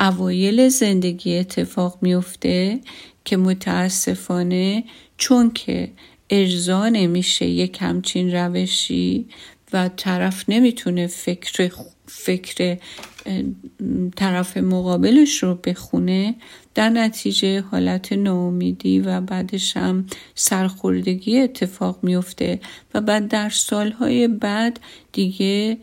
اوایل 0.00 0.68
زندگی 0.68 1.36
اتفاق 1.38 1.98
میفته 2.02 2.80
که 3.24 3.36
متاسفانه 3.36 4.84
چون 5.16 5.50
که 5.50 5.92
اجزا 6.30 6.88
نمیشه 6.88 7.46
یک 7.46 7.78
همچین 7.80 8.34
روشی 8.34 9.26
و 9.72 9.88
طرف 9.88 10.44
نمی‌تونه 10.48 11.06
فکر 11.06 11.52
فکر 12.08 12.76
طرف 14.16 14.56
مقابلش 14.56 15.42
رو 15.42 15.54
بخونه 15.54 16.34
در 16.74 16.88
نتیجه 16.88 17.60
حالت 17.60 18.12
ناامیدی 18.12 19.00
و 19.00 19.20
بعدش 19.20 19.76
هم 19.76 20.06
سرخوردگی 20.34 21.38
اتفاق 21.38 21.98
میفته 22.02 22.60
و 22.94 23.00
بعد 23.00 23.28
در 23.28 23.48
سالهای 23.48 24.28
بعد 24.28 24.80
دیگه 25.12 25.78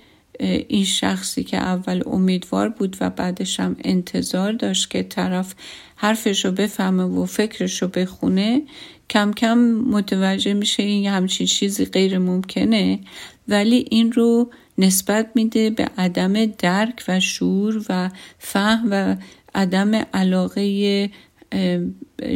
این 0.68 0.86
شخصی 0.86 1.44
که 1.44 1.58
اول 1.58 2.04
امیدوار 2.06 2.70
بود 2.70 2.98
و 3.02 3.10
بعدش 3.10 3.60
هم 3.60 3.76
انتظار 3.84 4.52
داشت 4.52 4.90
که 4.90 5.04
طرف 5.04 5.56
حرفش 5.96 6.46
رو 6.46 6.52
بفهمه 6.52 7.04
و 7.04 7.26
فکرش 7.26 7.82
رو 7.82 7.88
بخونه 7.88 8.62
کم 9.10 9.34
کم 9.34 9.58
متوجه 9.90 10.54
میشه 10.54 10.84
این 10.84 11.08
همچین 11.08 11.48
چیزی 11.48 11.86
غیر 11.86 12.18
ممکنه 12.18 13.00
ولی 13.48 13.86
این 13.92 14.12
رو 14.12 14.52
نسبت 14.78 15.30
میده 15.36 15.70
به 15.70 15.90
عدم 15.98 16.46
درک 16.46 17.04
و 17.08 17.20
شعور 17.20 17.86
و 17.90 18.10
فهم 18.40 18.88
و 18.92 19.16
عدم 19.56 19.96
علاقه 19.96 21.10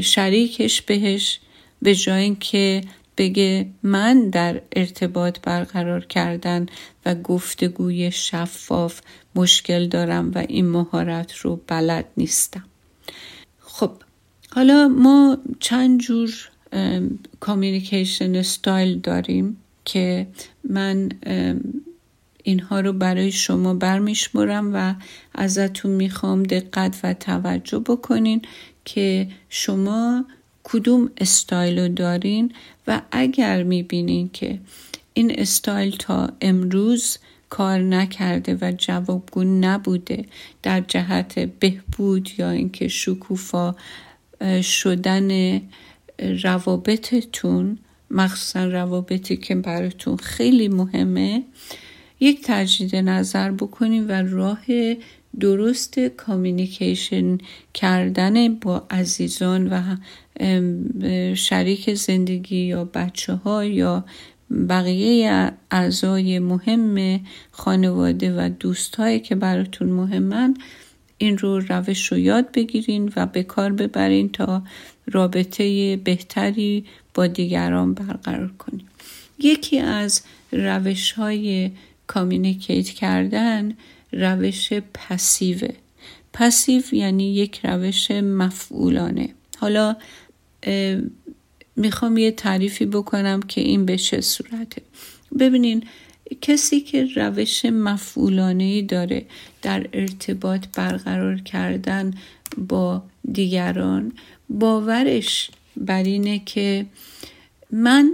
شریکش 0.01 0.81
بهش 0.81 1.39
به 1.81 1.95
جای 1.95 2.23
اینکه 2.23 2.81
بگه 3.17 3.69
من 3.83 4.29
در 4.29 4.61
ارتباط 4.75 5.39
برقرار 5.39 6.05
کردن 6.05 6.65
و 7.05 7.15
گفتگوی 7.15 8.11
شفاف 8.11 9.01
مشکل 9.35 9.87
دارم 9.87 10.31
و 10.35 10.37
این 10.37 10.69
مهارت 10.69 11.35
رو 11.35 11.61
بلد 11.67 12.05
نیستم. 12.17 12.63
خب 13.59 13.91
حالا 14.51 14.87
ما 14.87 15.37
چند 15.59 15.99
جور 15.99 16.49
کامیونیکیشن 17.39 18.35
استایل 18.35 18.99
داریم 18.99 19.57
که 19.85 20.27
من 20.63 21.09
اینها 22.43 22.79
رو 22.79 22.93
برای 22.93 23.31
شما 23.31 23.73
برمیشمرم 23.73 24.71
و 24.73 24.95
ازتون 25.35 25.91
می‌خوام 25.91 26.43
دقت 26.43 26.99
و 27.03 27.13
توجه 27.13 27.79
بکنین 27.79 28.41
که 28.85 29.27
شما 29.49 30.25
کدوم 30.63 31.11
استایل 31.17 31.79
رو 31.79 31.87
دارین 31.87 32.51
و 32.87 33.01
اگر 33.11 33.63
می‌بینین 33.63 34.29
که 34.33 34.59
این 35.13 35.39
استایل 35.39 35.95
تا 35.95 36.29
امروز 36.41 37.17
کار 37.49 37.79
نکرده 37.79 38.57
و 38.61 38.71
جوابگو 38.77 39.43
نبوده 39.43 40.25
در 40.63 40.81
جهت 40.81 41.39
بهبود 41.39 42.29
یا 42.37 42.49
اینکه 42.49 42.87
شکوفا 42.87 43.75
شدن 44.61 45.61
روابطتون 46.43 47.77
مخصوصا 48.11 48.65
روابطی 48.65 49.37
که 49.37 49.55
براتون 49.55 50.17
خیلی 50.17 50.67
مهمه 50.67 51.43
یک 52.19 52.41
تجدید 52.43 52.95
نظر 52.95 53.51
بکنیم 53.51 54.09
و 54.09 54.11
راه 54.11 54.65
درست 55.39 55.99
کامیونیکیشن 55.99 57.37
کردن 57.73 58.55
با 58.55 58.87
عزیزان 58.91 59.67
و 59.67 59.95
شریک 61.35 61.93
زندگی 61.93 62.57
یا 62.57 62.85
بچه 62.85 63.33
ها 63.33 63.65
یا 63.65 64.05
بقیه 64.69 65.51
اعضای 65.71 66.39
مهم 66.39 67.19
خانواده 67.51 68.35
و 68.37 68.49
دوستهایی 68.59 69.19
که 69.19 69.35
براتون 69.35 69.89
مهمن 69.89 70.53
این 71.17 71.37
رو 71.37 71.59
روش 71.59 72.11
رو 72.11 72.17
یاد 72.17 72.51
بگیرین 72.51 73.13
و 73.15 73.25
به 73.25 73.43
کار 73.43 73.71
ببرین 73.71 74.29
تا 74.29 74.63
رابطه 75.11 75.97
بهتری 75.97 76.85
با 77.13 77.27
دیگران 77.27 77.93
برقرار 77.93 78.51
کنیم. 78.57 78.85
یکی 79.39 79.79
از 79.79 80.21
روش 80.51 81.11
های 81.11 81.71
communicate 82.07 82.89
کردن 82.89 83.73
روش 84.11 84.73
passive 84.73 85.69
ه 86.33 86.39
passive 86.39 86.83
یعنی 86.91 87.33
یک 87.33 87.59
روش 87.63 88.11
مفعولانه. 88.11 89.29
حالا 89.57 89.95
می‌خوام 91.75 92.17
یه 92.17 92.31
تعریفی 92.31 92.85
بکنم 92.85 93.41
که 93.41 93.61
این 93.61 93.85
به 93.85 93.97
چه 93.97 94.21
صورته. 94.21 94.81
ببینین 95.39 95.83
کسی 96.41 96.79
که 96.79 97.05
روش 97.15 97.65
مفعولانه 97.65 98.81
داره 98.81 99.25
در 99.61 99.87
ارتباط 99.93 100.65
برقرار 100.75 101.37
کردن 101.37 102.13
با 102.57 103.03
دیگران 103.31 104.11
باورش 104.49 105.51
بر 105.77 106.03
اینه 106.03 106.39
که 106.39 106.85
من 107.71 108.11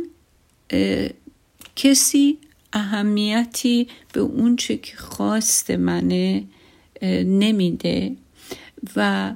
کسی 1.75 2.37
اهمیتی 2.73 3.87
به 4.13 4.19
اونچه 4.19 4.77
که 4.77 4.97
خواست 4.97 5.71
منه 5.71 6.43
نمیده 7.25 8.15
و 8.95 9.31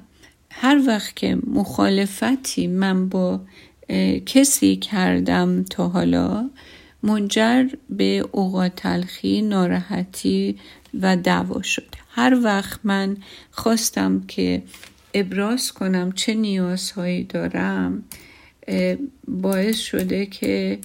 هر 0.51 0.81
وقت 0.88 1.15
که 1.15 1.38
مخالفتی 1.47 2.67
من 2.67 3.09
با 3.09 3.41
کسی 4.25 4.75
کردم 4.75 5.63
تا 5.63 5.88
حالا 5.88 6.49
منجر 7.03 7.65
به 7.89 8.25
اوقات 8.31 8.75
تلخی 8.75 9.41
ناراحتی 9.41 10.55
و 11.01 11.17
دعوا 11.17 11.62
شده 11.62 11.85
هر 12.09 12.39
وقت 12.43 12.79
من 12.83 13.17
خواستم 13.51 14.23
که 14.27 14.63
ابراز 15.13 15.72
کنم 15.72 16.12
چه 16.12 16.34
نیازهایی 16.34 17.24
دارم 17.24 18.04
باعث 19.28 19.78
شده 19.78 20.26
که 20.26 20.80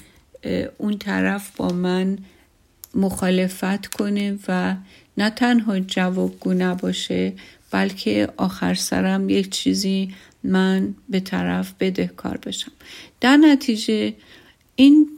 اون 0.79 0.99
طرف 0.99 1.57
با 1.57 1.69
من 1.69 2.19
مخالفت 2.95 3.87
کنه 3.87 4.39
و 4.49 4.77
نه 5.19 5.31
تنها 5.31 5.81
جوابگو 5.81 6.55
نباشه 6.55 7.33
بلکه 7.71 8.29
آخر 8.37 8.75
سرم 8.75 9.29
یک 9.29 9.51
چیزی 9.51 10.15
من 10.45 10.95
به 11.09 11.21
طرف 11.21 11.73
بدهکار 11.81 12.37
بشم. 12.37 12.73
در 13.21 13.37
نتیجه 13.37 14.15
این 14.77 15.09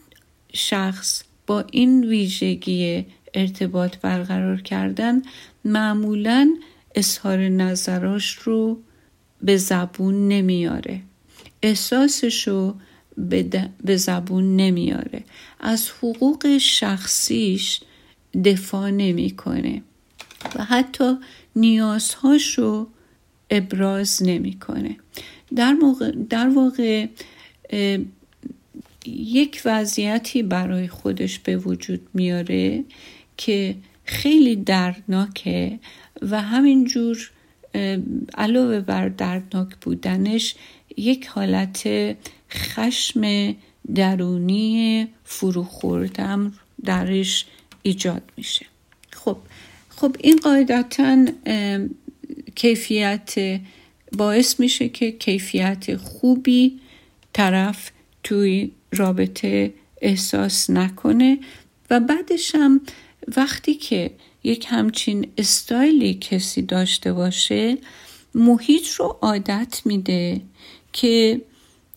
شخص 0.52 1.22
با 1.46 1.64
این 1.72 2.04
ویژگی 2.04 3.06
ارتباط 3.34 3.96
برقرار 3.96 4.60
کردن 4.60 5.22
معمولا 5.64 6.56
اظهار 6.94 7.38
نظراش 7.38 8.32
رو 8.34 8.78
به 9.42 9.56
زبون 9.56 10.28
نمیاره. 10.28 11.00
احساسش 11.62 12.48
رو 12.48 12.74
به 13.84 13.96
زبون 13.96 14.56
نمیاره. 14.56 15.24
از 15.60 15.90
حقوق 15.90 16.58
شخصیش 16.58 17.80
دفاع 18.44 18.90
نمی‌کنه 18.90 19.82
و 20.54 20.64
حتی 20.64 21.16
نیازهاش 21.56 22.58
رو 22.58 22.86
ابراز 23.50 24.22
نمی‌کنه. 24.22 24.96
در, 25.56 25.72
موقع 25.72 26.10
در 26.10 26.48
واقع 26.48 27.06
یک 29.06 29.62
وضعیتی 29.64 30.42
برای 30.42 30.88
خودش 30.88 31.38
به 31.38 31.56
وجود 31.56 32.08
میاره 32.14 32.84
که 33.36 33.76
خیلی 34.04 34.56
دردناکه 34.56 35.78
و 36.22 36.42
همینجور 36.42 37.30
علاوه 38.34 38.80
بر 38.80 39.08
دردناک 39.08 39.76
بودنش 39.80 40.54
یک 40.96 41.26
حالت 41.26 41.88
خشم 42.50 43.54
درونی 43.94 45.08
فروخوردم 45.24 46.52
درش 46.84 47.46
ایجاد 47.82 48.22
میشه. 48.36 48.66
خب 49.12 49.36
خب 49.88 50.16
این 50.20 50.36
قاعدتا 50.36 51.26
کیفیت 52.54 53.60
باعث 54.16 54.60
میشه 54.60 54.88
که 54.88 55.12
کیفیت 55.12 55.96
خوبی 55.96 56.80
طرف 57.32 57.90
توی 58.22 58.70
رابطه 58.92 59.74
احساس 60.00 60.70
نکنه. 60.70 61.38
و 61.90 62.00
بعدش 62.00 62.54
هم 62.54 62.80
وقتی 63.36 63.74
که 63.74 64.10
یک 64.46 64.66
همچین 64.68 65.28
استایلی 65.38 66.14
کسی 66.14 66.62
داشته 66.62 67.12
باشه 67.12 67.78
محیط 68.34 68.88
رو 68.88 69.18
عادت 69.22 69.82
میده 69.84 70.40
که 70.92 71.42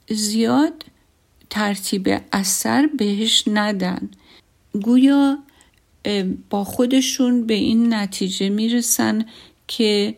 زیاد 0.09 0.85
ترتیب 1.49 2.21
اثر 2.31 2.89
بهش 2.97 3.43
ندن. 3.47 4.09
گویا 4.81 5.37
با 6.49 6.63
خودشون 6.63 7.47
به 7.47 7.53
این 7.53 7.93
نتیجه 7.93 8.49
می‌رسن 8.49 9.25
که 9.67 10.15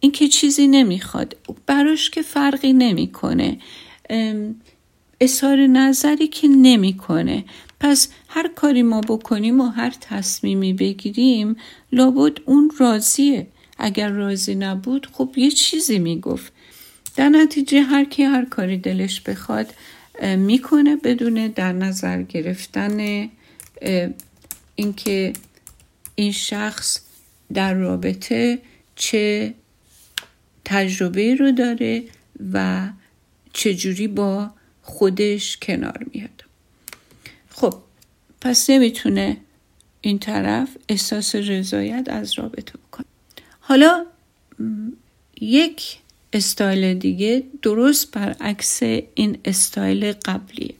این 0.00 0.12
که 0.12 0.28
چیزی 0.28 0.66
نمی‌خواد 0.66 1.36
براش 1.66 2.10
که 2.10 2.22
فرقی 2.22 2.72
نمی‌کنه. 2.72 3.58
اظهار 5.20 5.66
نظری 5.66 6.28
که 6.28 6.48
نمی‌کنه. 6.48 7.44
پس 7.80 8.08
هر 8.28 8.48
کاری 8.48 8.82
ما 8.82 9.00
بکنیم 9.00 9.60
و 9.60 9.64
هر 9.64 9.94
تصمیمی 10.00 10.72
بگیریم 10.72 11.56
لابد 11.92 12.38
اون 12.44 12.70
راضیه. 12.78 13.46
اگر 13.78 14.08
راضی 14.08 14.54
نبود 14.54 15.08
خب 15.12 15.30
یه 15.36 15.50
چیزی 15.50 15.98
می‌گفت. 15.98 16.52
در 17.16 17.28
نتیجه 17.28 17.82
هر 17.82 18.04
کی 18.04 18.22
هر 18.22 18.44
کاری 18.44 18.78
دلش 18.78 19.20
بخواد 19.20 19.74
می‌کنه 20.22 20.96
بدون 20.96 21.46
در 21.46 21.72
نظر 21.72 22.22
گرفتن 22.22 23.28
اینکه 24.74 25.32
این 26.14 26.32
شخص 26.32 27.00
در 27.54 27.74
رابطه 27.74 28.58
چه 28.96 29.54
تجربه 30.64 31.34
رو 31.34 31.52
داره 31.52 32.04
و 32.52 32.88
چجوری 33.52 34.08
با 34.08 34.50
خودش 34.82 35.56
کنار 35.56 36.06
میاد. 36.14 36.44
خب 37.50 37.74
پس 38.40 38.70
نمی‌تونه 38.70 39.36
این 40.00 40.18
طرف 40.18 40.68
احساس 40.88 41.34
رضایت 41.34 42.06
از 42.10 42.38
رابطه 42.38 42.72
بکنه. 42.88 43.06
حالا 43.60 44.06
یک 45.40 45.98
استایل 46.32 46.94
دیگه 46.94 47.42
درست 47.62 48.10
برعکس 48.10 48.82
این 49.14 49.38
استایل 49.44 50.12
قبلیه. 50.12 50.74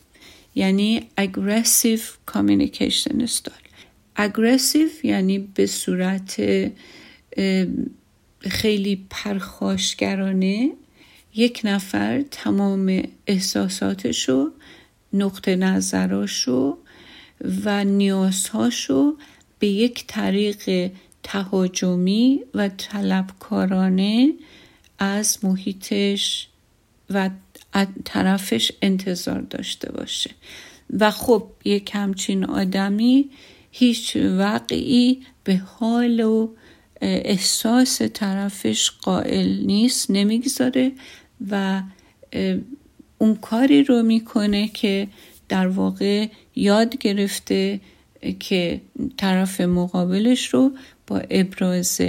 یعنی 0.55 1.07
aggressive 1.21 2.33
communication 2.33 3.27
style. 3.27 3.69
Aggressive 4.19 5.05
یعنی 5.05 5.39
به 5.39 5.67
صورت 5.67 6.43
خیلی 8.41 9.07
پرخاشگرانه 9.11 10.73
یک 11.35 11.61
نفر 11.65 12.23
تمام 12.31 13.03
احساساتشو 13.27 14.51
نقطه 15.13 15.57
نظراشو 15.57 16.79
و 17.65 17.85
نیازهاشو 17.85 19.17
به 19.59 19.67
یک 19.67 20.05
طریق 20.07 20.91
تهاجمی 21.23 22.41
و 22.55 22.69
طلبکارانه 22.69 24.33
از 24.99 25.39
محیطش 25.43 26.49
و 27.11 27.31
طرفش 28.05 28.73
انتظار 28.83 29.41
داشته 29.41 29.93
باشه. 29.93 30.31
و 30.91 31.11
خب 31.11 31.47
یک 31.65 31.91
همچین 31.95 32.45
آدمی 32.45 33.31
هیچ 33.71 34.17
وقعی 34.17 35.23
به 35.45 35.57
حال 35.57 36.21
و 36.21 36.49
احساس 37.01 38.03
طرفش 38.03 38.91
قائل 38.91 39.67
نیست 39.67 40.11
نمی‌گذاره 40.11 40.93
و 41.51 41.83
اون 43.19 43.35
کاری 43.35 43.85
رو 43.85 44.03
می‌کنه 44.03 44.69
که 44.69 45.09
در 45.49 45.69
واقع 45.69 46.27
یاد 46.57 46.99
گرفته 46.99 47.81
که 48.39 48.81
طرف 49.17 49.61
مقابلش 49.61 50.47
رو 50.49 50.73
با 51.07 51.23
ابراز 51.31 52.01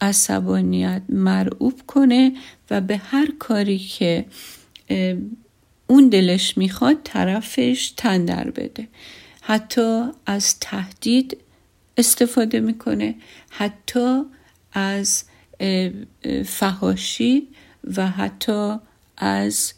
عصبانیت 0.00 1.02
مرعوب 1.08 1.82
کنه 1.86 2.32
و 2.70 2.80
به 2.80 2.96
هر 2.96 3.28
کاری 3.38 3.78
که 3.78 4.24
اون 5.86 6.08
دلش 6.08 6.58
می‌خواد 6.58 6.96
طرفش 7.04 7.94
تندر 7.96 8.50
بده. 8.50 8.88
حتی 9.40 10.02
از 10.26 10.60
تهدید 10.60 11.36
استفاده 11.96 12.60
می‌کنه. 12.60 13.14
حتی 13.50 14.22
از 14.72 15.24
فهاشی 16.44 17.48
و 17.96 18.06
حتی 18.06 18.74
از 19.16 19.72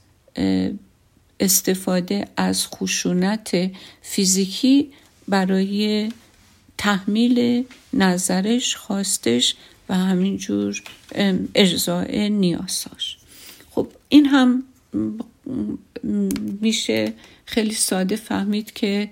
استفاده 1.45 2.29
از 2.37 2.67
خشونت 2.67 3.71
فیزیکی 4.03 4.91
برای 5.29 6.09
تحمیل 6.79 7.65
نظرش 7.93 8.77
خواستش 8.77 9.55
و 9.89 9.95
همینجور 9.95 10.83
ارزای 11.55 12.31
نیاساش. 12.31 13.19
خب 13.71 13.89
این 14.09 14.27
هم 14.27 14.65
میشه 16.61 17.13
خیلی 17.47 17.75
ساده 17.75 18.17
فهمید 18.17 18.73
که 18.73 19.11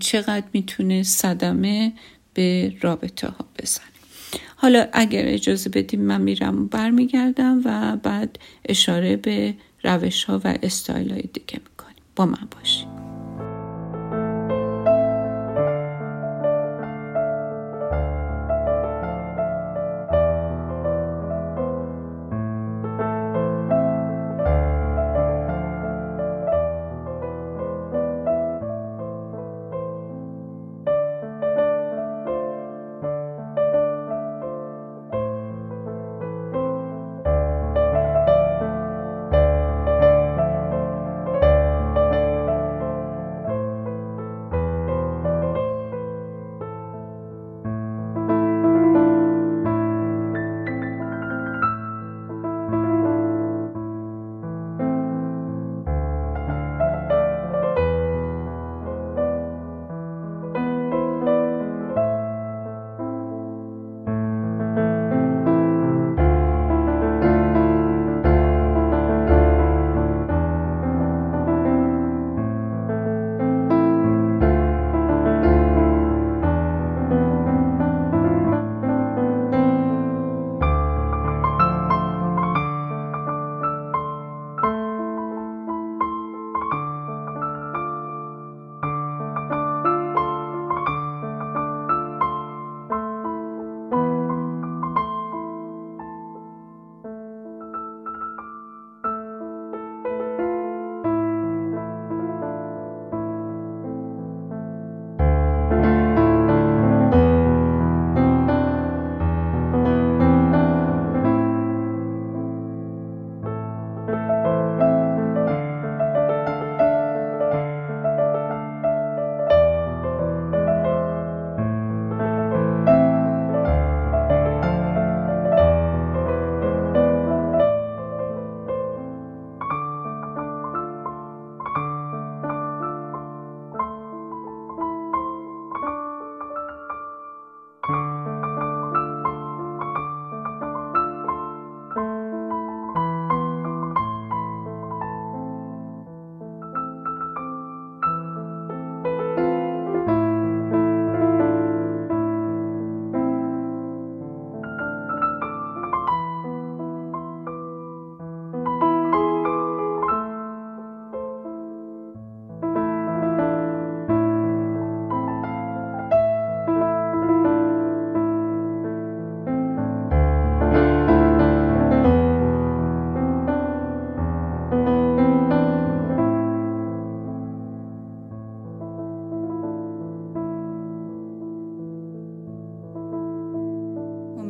چقدر 0.00 0.46
می‌تونه 0.52 1.02
صدمه 1.02 1.92
به 2.34 2.72
رابطه 2.80 3.28
ها 3.28 3.44
بزنه. 3.58 3.86
حالا 4.56 4.88
اگر 4.92 5.22
اجازه 5.26 5.70
بدیم 5.70 6.00
من 6.00 6.20
میرم 6.20 6.66
برمیگردم 6.66 7.62
و 7.64 7.96
بعد 7.96 8.38
اشاره 8.68 9.16
به 9.16 9.54
روش 9.84 10.24
ها 10.24 10.40
و 10.44 10.58
استایل 10.62 11.12
های 11.12 11.22
دیگه 11.22 11.60
می‌کنیم. 11.70 12.02
با 12.16 12.26
من 12.26 12.48
باشیم 12.58 12.95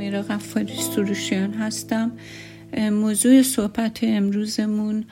همیرا 0.06 0.22
غفاری 0.22 0.76
سروشیان 0.76 1.54
هستم. 1.54 2.12
موضوع 2.78 3.42
صحبت 3.42 3.98
امروزمون 4.02 5.04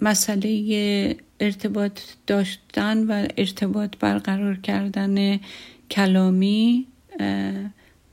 مسئله 0.00 1.16
ارتباط 1.40 2.00
داشتن 2.26 3.06
و 3.06 3.28
ارتباط 3.36 3.96
برقرار 4.00 4.56
کردن 4.56 5.40
کلامی 5.90 6.86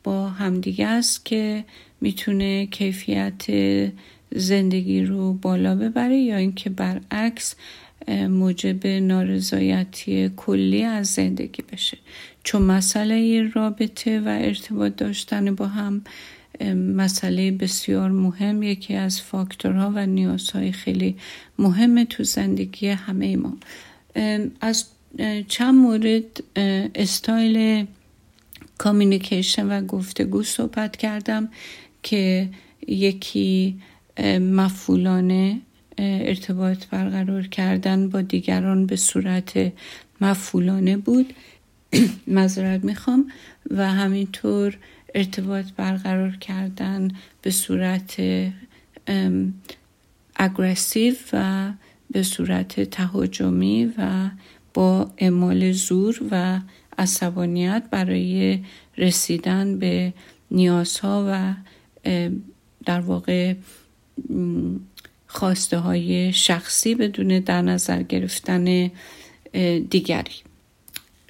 با 0.04 0.30
همدیگه 0.30 0.88
است 0.88 1.26
که 1.26 1.66
می‌تونه 2.02 2.66
کیفیت 2.66 3.44
زندگی 4.36 5.06
رو 5.06 5.34
بالا 5.34 5.76
ببره 5.76 6.18
یا 6.18 6.38
اینکه 6.38 6.70
برعکس 6.70 7.56
موجب 8.08 8.88
نارضایتی 8.88 10.30
کلی 10.36 10.84
از 10.84 11.08
زندگی 11.08 11.64
بشه. 11.72 11.98
چون 12.44 12.62
مسئله 12.62 13.50
رابطه 13.50 14.20
و 14.20 14.28
ارتباط 14.28 14.96
داشتن 14.96 15.56
با 15.56 15.68
هم 15.68 16.02
مسئله 16.76 17.52
بسیار 17.52 18.12
مهم 18.12 18.64
یکی 18.64 18.96
از 18.96 19.22
فاکتورها 19.22 19.92
و 19.96 20.06
نیازهای 20.06 20.72
خیلی 20.72 21.16
مهم 21.60 22.04
تو 22.04 22.24
زندگی 22.24 22.88
همه 22.88 23.38
ما. 23.38 23.58
از 24.62 24.86
چند 25.48 25.76
مورد 25.76 26.44
استایل 26.96 27.86
کامیونیکیشن 28.78 29.68
و 29.68 29.86
گفتگو 29.86 30.44
صحبت 30.44 30.98
کردم 30.98 31.50
که 32.04 32.50
یکی 32.88 33.76
مفولانه 34.40 35.62
ارتباط 35.98 36.86
برقرار 36.86 37.48
کردن 37.48 38.10
با 38.10 38.22
دیگران 38.22 38.86
به 38.86 38.96
صورت 38.96 39.72
مفولانه 40.22 40.98
بود. 40.98 41.34
مذارت 42.28 42.84
می‌خوام 42.84 43.32
و 43.72 43.94
همینطور 43.94 44.78
ارتباط 45.16 45.66
برقرار 45.78 46.36
کردن 46.36 47.12
به 47.42 47.52
صورت 47.52 48.22
اگرسیو 50.36 51.16
و 51.34 51.72
به 52.12 52.24
صورت 52.24 52.82
تهاجمی 52.82 53.94
و 53.98 54.30
با 54.74 55.12
اعمال 55.18 55.72
زور 55.72 56.22
و 56.32 56.60
عصبانیت 56.98 57.84
برای 57.92 58.60
رسیدن 58.98 59.80
به 59.80 60.14
نیازها 60.52 61.26
و 61.30 61.54
در 62.86 63.00
واقع 63.00 63.54
خواسته 65.36 65.78
های 65.78 66.34
شخصی 66.34 66.96
بدون 66.96 67.40
در 67.40 67.62
نظر 67.62 68.04
گرفتن 68.04 68.92
دیگری. 69.90 70.36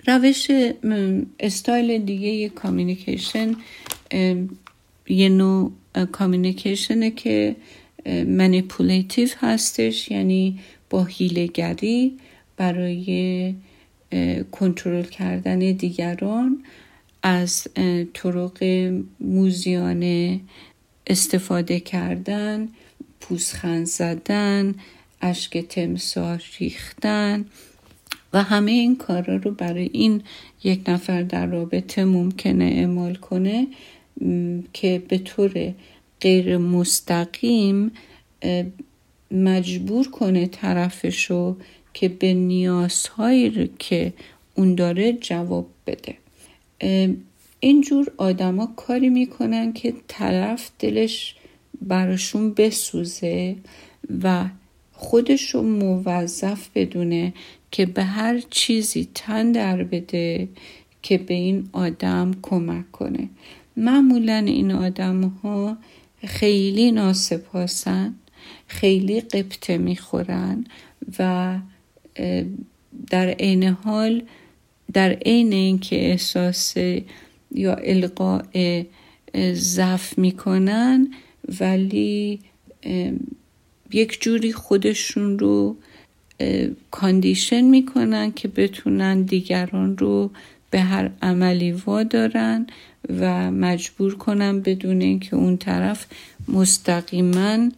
روش 0.07 0.47
استایل 1.39 2.05
دیگه 2.05 2.49
communication 2.49 3.55
یه 5.07 5.29
نوع 5.29 5.71
communication 6.11 7.04
ه 7.04 7.11
که 7.11 7.55
manipulative 8.27 9.29
هستش 9.39 10.11
یعنی 10.11 10.59
با 10.89 11.03
حیله‌گری 11.03 12.17
برای 12.57 13.53
کنترل 14.51 15.03
کردن 15.03 15.59
دیگران 15.59 16.63
از 17.23 17.67
طرق 18.13 18.63
موزیانه 19.19 20.39
استفاده 21.07 21.79
کردن 21.79 22.69
پوزخند 23.29 23.85
زدن 23.85 24.75
اشک 25.21 25.57
تمسار 25.57 26.43
ریختن 26.59 27.45
و 28.33 28.43
همه 28.43 28.71
این 28.71 28.95
کارا 28.95 29.35
رو 29.35 29.51
برای 29.51 29.89
این 29.93 30.21
یک 30.63 30.89
نفر 30.89 31.21
در 31.21 31.45
رابطه 31.45 32.05
ممکنه 32.05 32.63
اعمال 32.63 33.15
کنه 33.15 33.67
که 34.73 35.03
به 35.07 35.17
طور 35.17 35.73
غیر 36.21 36.57
مستقیم 36.57 37.91
مجبور 39.31 40.09
کنه 40.09 40.47
طرفشو 40.47 41.57
که 41.93 42.09
به 42.09 42.33
نیازهایی 42.33 43.69
که 43.79 44.13
اون 44.55 44.75
داره 44.75 45.13
جواب 45.13 45.67
بده. 45.87 46.15
اینجور 47.59 48.11
آدما 48.17 48.73
کاری 48.75 49.09
می‌کنن 49.09 49.73
که 49.73 49.93
طرف 50.07 50.71
دلش 50.79 51.35
براشون 51.81 52.53
بسوزه 52.53 53.55
و 54.23 54.45
خودش 54.93 55.49
رو 55.49 55.61
موظف 55.61 56.69
بدونه 56.75 57.33
که 57.71 57.85
به 57.85 58.03
هر 58.03 58.39
چیزی 58.49 59.07
تن 59.13 59.51
در 59.51 59.83
بده 59.83 60.47
که 61.01 61.17
به 61.17 61.33
این 61.33 61.69
آدم 61.73 62.31
کمک 62.41 62.91
کنه. 62.91 63.29
معمولا 63.77 64.35
این 64.35 64.71
آدم 64.71 65.23
ها 65.23 65.77
خیلی 66.25 66.91
ناسپاسن 66.91 68.15
خیلی 68.67 69.21
قبطه 69.21 69.77
می‌خورن 69.77 70.65
و 71.19 71.57
در 73.09 73.27
عین 73.27 73.63
حال 73.63 74.23
در 74.93 75.09
عین 75.11 75.53
اینکه 75.53 76.09
احساس 76.09 76.73
یا 77.51 77.75
القاء 77.75 78.83
ضعف 79.53 80.17
می‌کنن 80.17 81.07
ولی 81.61 82.39
یک 83.91 84.21
جوری 84.21 84.53
خودشون 84.53 85.39
رو 85.39 85.77
کاندیشن 86.91 87.61
می‌کنن 87.61 88.31
که 88.31 88.47
بتونن 88.47 89.21
دیگران 89.21 89.97
رو 89.97 90.31
به 90.69 90.81
هر 90.81 91.11
عملی 91.21 91.71
وادارن 91.71 92.67
و 93.09 93.51
مجبور 93.51 94.15
کنن 94.17 94.61
بدون 94.61 95.01
اینکه 95.01 95.35
اون 95.35 95.57
طرف 95.57 96.05
مستقیما 96.47 97.69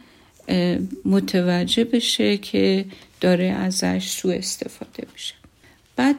متوجه 1.06 1.84
بشه 1.84 2.38
که 2.38 2.86
داره 3.21 3.45
ازش 3.45 4.08
سو 4.08 4.30
استفاده 4.30 5.03
میشه. 5.13 5.34
بعد 5.95 6.15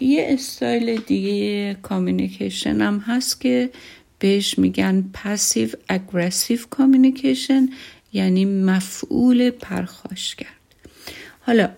یه 0.00 0.26
استایل 0.28 1.00
دیگه 1.00 1.74
communication 1.82 2.80
هم 2.80 2.98
هست 2.98 3.40
که 3.40 3.70
بهش 4.18 4.58
میگن 4.58 5.10
passive 5.12 5.68
aggressive 5.88 6.58
communication 6.70 7.68
یعنی 8.12 8.44
مفعول 8.44 9.50
پرخاشگر. 9.50 10.48
حالا 11.40 11.70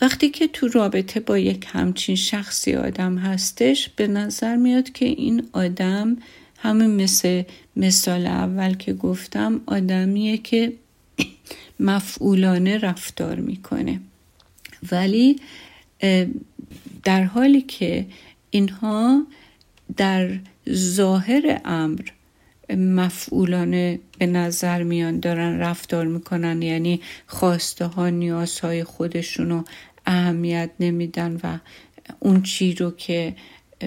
وقتی 0.00 0.30
که 0.30 0.48
تو 0.48 0.68
رابطه 0.68 1.20
با 1.20 1.38
یک 1.38 1.66
همچین 1.68 2.16
شخصی 2.16 2.74
آدم 2.74 3.18
هستش 3.18 3.88
به 3.88 4.06
نظر 4.06 4.56
میاد 4.56 4.92
که 4.92 5.04
این 5.04 5.48
آدم 5.52 6.16
همین 6.58 6.90
مثل 7.02 7.42
مثال 7.76 8.26
اول 8.26 8.74
که 8.74 8.92
گفتم 8.92 9.60
آدمیه 9.66 10.38
که 10.38 10.72
مفعولانه 11.80 12.78
رفتار 12.78 13.40
می‌کنه. 13.40 14.00
ولی 14.92 15.40
در 17.04 17.24
حالی 17.24 17.60
که 17.62 18.06
اینها 18.50 19.26
در 19.96 20.38
ظاهر 20.72 21.60
امر 21.64 22.00
مفعولانه 22.76 24.00
به 24.18 24.26
نظر 24.26 24.82
میان 24.82 25.20
دارن 25.20 25.58
رفتار 25.58 26.06
می‌کنن 26.06 26.62
یعنی 26.62 27.00
خواسته 27.26 27.84
ها 27.84 28.08
نیازهای 28.08 28.84
خودشون 28.84 29.50
رو 29.50 29.64
اهمیت 30.06 30.70
نمیدن 30.80 31.40
و 31.42 31.58
اون 32.20 32.42
چی 32.42 32.74
رو 32.74 32.90
که 32.90 33.34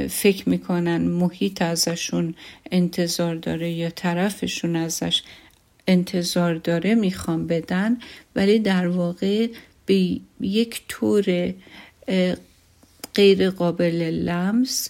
فکر 0.09 0.49
می‌کنن 0.49 1.01
محیط 1.01 1.61
ازشون 1.61 2.35
انتظار 2.71 3.35
داره 3.35 3.71
یا 3.71 3.89
طرفشون 3.89 4.75
ازش 4.75 5.23
انتظار 5.87 6.55
داره 6.55 6.95
می‌خوام 6.95 7.47
بدن 7.47 7.97
ولی 8.35 8.59
در 8.59 8.87
واقع 8.87 9.47
به 9.85 10.19
یک 10.41 10.81
طور 10.87 11.53
غیر 13.15 13.49
قابل 13.49 14.01
لمس 14.01 14.89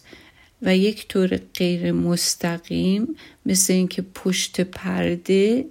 و 0.62 0.78
یک 0.78 1.08
طور 1.08 1.38
غیر 1.38 1.91
مستقیم 1.91 3.15
مثل 3.46 3.74
اینکه 3.74 4.02
پشت 4.02 4.62
پرده 4.62 5.65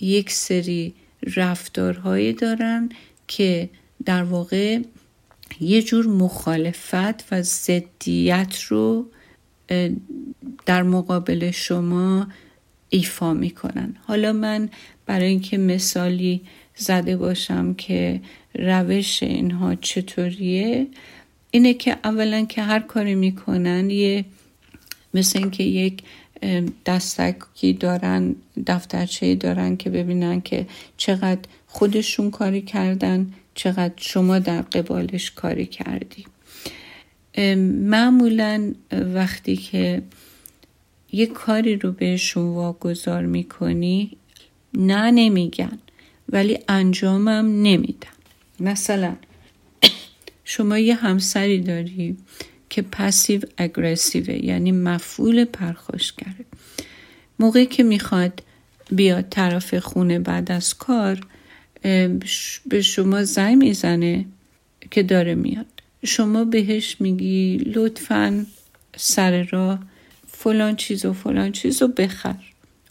یک 0.00 0.30
سری 0.30 0.94
رفتارهایی 1.36 2.32
دارن 2.32 2.88
که 3.28 3.70
در 4.04 4.22
واقع 4.22 4.78
یه 5.60 5.82
جور 5.82 6.06
مخالفت 6.06 7.32
و 7.32 7.42
ضدیت 7.42 8.60
رو 8.68 9.06
در 10.66 10.82
مقابل 10.82 11.50
شما 11.50 12.28
ایفا 12.88 13.34
می‌کنن. 13.34 13.96
حالا 14.04 14.32
من 14.32 14.68
برای 15.06 15.28
اینکه 15.28 15.58
مثالی 15.58 16.40
زده 16.76 17.16
باشم 17.16 17.74
که 17.74 18.20
روش 18.54 19.22
اینها 19.22 19.74
چطوریه 19.74 20.86
اینه 21.50 21.74
که 21.74 21.96
اولا 22.04 22.44
که 22.44 22.62
هر 22.62 22.80
کاری 22.80 23.14
می‌کنن 23.14 23.90
یه 23.90 24.24
مثل 25.14 25.38
اینکه 25.38 25.64
یک 25.64 26.02
دستکی 26.86 27.72
دارن 27.72 28.36
دفترچه 28.66 29.34
دارن 29.34 29.76
که 29.76 29.90
ببینن 29.90 30.40
که 30.40 30.66
چقدر 30.96 31.40
خودشون 31.66 32.30
کاری 32.30 32.62
کردن 32.62 33.32
چقدر 33.54 33.94
شما 33.96 34.38
در 34.38 34.62
قبالش 34.62 35.30
کاری 35.30 35.66
کردی. 35.66 36.24
معمولا 37.66 38.72
وقتی 38.92 39.56
که 39.56 40.02
یه 41.12 41.26
کاری 41.26 41.76
رو 41.76 41.92
بهشون 41.92 42.44
واگذار 42.44 43.26
می‌کنی 43.26 44.16
نه 44.74 45.10
نمیگن 45.10 45.78
ولی 46.28 46.58
انجامم 46.68 47.62
نمیدن. 47.62 48.08
مثلا 48.60 49.16
شما 50.50 50.78
یه 50.78 50.94
همسری 50.94 51.60
داری 51.60 52.16
که 52.70 52.82
پسیو 52.82 53.40
اگریسیوه 53.58 54.44
یعنی 54.44 54.72
مفعول 54.72 55.44
پرخاشگره. 55.44 56.44
موقعی 57.38 57.66
که 57.66 57.82
می‌خواد 57.82 58.42
بیاد 58.90 59.28
طرف 59.30 59.74
خونه 59.74 60.18
بعد 60.18 60.52
از 60.52 60.74
کار 60.74 61.20
به 62.66 62.82
شما 62.82 63.24
زنگ 63.24 63.56
می‌زنه 63.58 64.24
که 64.90 65.02
داره 65.02 65.34
میاد. 65.34 65.66
شما 66.04 66.44
بهش 66.44 66.96
میگی 67.00 67.56
لطفا 67.56 68.46
سر 68.96 69.42
راه 69.42 69.78
فلان 70.26 70.76
چیز 70.76 71.04
و 71.04 71.12
فلان 71.12 71.52
چیز 71.52 71.82
رو 71.82 71.88
بخر. 71.88 72.36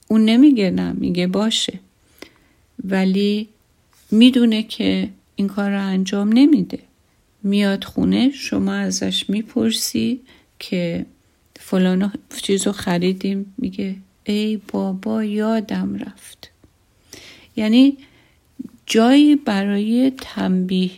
اون 0.07 0.25
نمیگه 0.25 0.71
نه 0.71 0.91
میگه 0.91 1.27
باشه. 1.27 1.79
ولی 2.83 3.47
می‌دونه 4.11 4.63
که 4.63 5.09
این 5.35 5.47
کار 5.47 5.71
رو 5.71 5.85
انجام 5.85 6.33
نمیده. 6.33 6.79
میاد 7.47 7.83
خونه 7.83 8.31
شما 8.31 8.73
ازش 8.73 9.29
می‌پرسی 9.29 10.21
که 10.59 11.05
فلان 11.59 12.11
چیز 12.41 12.67
رو 12.67 12.73
خریدیم. 12.73 13.53
میگه 13.57 13.95
ای 14.23 14.57
بابا 14.57 15.23
یادم 15.23 15.95
رفت. 15.95 16.51
یعنی 17.55 17.97
جایی 18.85 19.35
برای 19.35 20.11
تنبیه 20.21 20.91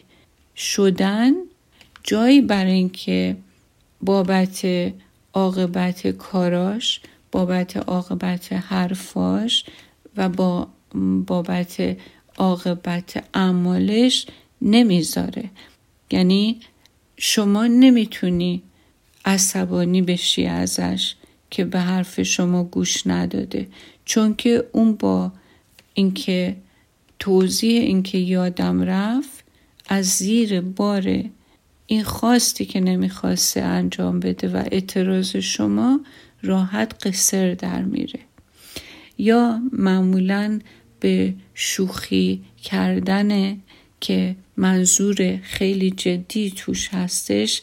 شدن 0.56 1.34
جایی 2.04 2.42
برای 2.42 2.72
اینکه 2.72 3.38
بابت 4.02 4.68
عاقبت 5.34 6.08
کاراش 6.08 7.02
بابت 7.32 7.78
عاقبت 7.78 8.54
حرفاش 8.54 9.66
و 10.18 10.30
با 10.30 10.68
بابت 11.28 11.98
عاقبت 12.38 13.24
اعمالش 13.34 14.28
نمی‌ذاره. 14.62 15.50
یعنی 16.12 16.60
شما 17.18 17.68
نمی‌تونی 17.68 18.62
عصبانی 19.26 20.02
بشی 20.02 20.46
ازش 20.46 21.16
که 21.50 21.66
به 21.66 21.80
حرف 21.80 22.22
شما 22.22 22.64
گوش 22.64 23.08
نداده. 23.08 23.68
چون 24.06 24.36
که 24.36 24.64
اون 24.72 24.94
با 24.94 25.32
اینکه 25.94 26.56
توضیح 27.20 27.82
اینکه 27.82 28.18
یادم 28.18 28.82
رفت 28.82 29.44
از 29.90 30.06
زیر 30.06 30.62
بار 30.62 31.24
این 31.88 32.04
خواستی 32.04 32.66
که 32.66 32.80
نمی‌خواسته 32.80 33.62
انجام 33.62 34.20
بده 34.20 34.48
و 34.48 34.64
اعتراض 34.72 35.36
شما 35.36 36.00
راحت 36.42 37.08
قصر 37.08 37.54
در 37.54 37.82
میره. 37.82 38.20
یا 39.18 39.62
معمولا 39.72 40.60
به 41.00 41.34
شوخی 41.54 42.44
کردن 42.64 43.60
که 44.00 44.36
منظور 44.60 45.38
خیلی 45.44 45.92
جدی 45.92 46.54
توش 46.56 46.90
هستش 46.94 47.62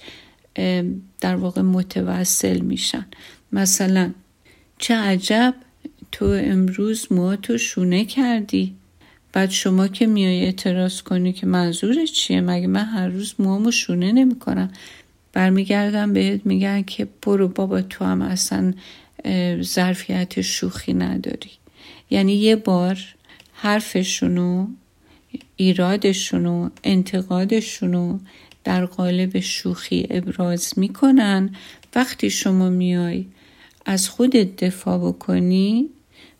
در 1.21 1.37
واقع 1.37 1.63
متوسل 1.63 2.61
میشن. 2.61 3.07
مثلا 3.53 4.13
چه 4.79 4.95
عجب 4.95 5.55
تو 6.13 6.25
امروز 6.25 7.09
تو 7.43 7.59
شونه 7.59 8.05
کردی. 8.05 8.75
بعد 9.33 9.51
شما 9.51 9.89
که 9.89 10.07
میای 10.07 10.45
اعتراض 10.45 11.03
کنی 11.03 11.33
که 11.33 11.47
منظورش 11.47 12.13
چیه؟ 12.13 12.41
مگه 12.41 12.67
من 12.67 12.85
هر 12.85 13.09
روز 13.09 13.35
موامو 13.39 13.71
شونه 13.71 14.13
نمی‌کنم؟ 14.13 14.73
برمیگردم 15.33 16.13
بهت 16.13 16.47
میگن 16.47 16.83
که 16.83 17.09
برو 17.23 17.49
بابا 17.49 17.83
تو 17.83 18.05
هم 18.05 18.23
اصلا 18.23 18.75
ظرفیت 19.63 20.41
شوخی 20.41 20.95
نداری. 20.95 21.51
یعنی 22.11 22.35
یه 22.35 22.57
بار 22.57 22.99
حرفشونو 23.53 24.67
ایرادشونو 25.57 26.71
انتقادشونو 26.85 28.19
در 28.65 28.87
قالب 28.87 29.41
شوخی 29.41 30.07
ابراز 30.11 30.73
می‌کنن. 30.77 31.51
وقتی 31.95 32.31
شما 32.31 32.71
میای 32.71 33.27
از 33.87 34.09
خودت 34.09 34.65
دفاع 34.65 34.99
بکنی 34.99 35.89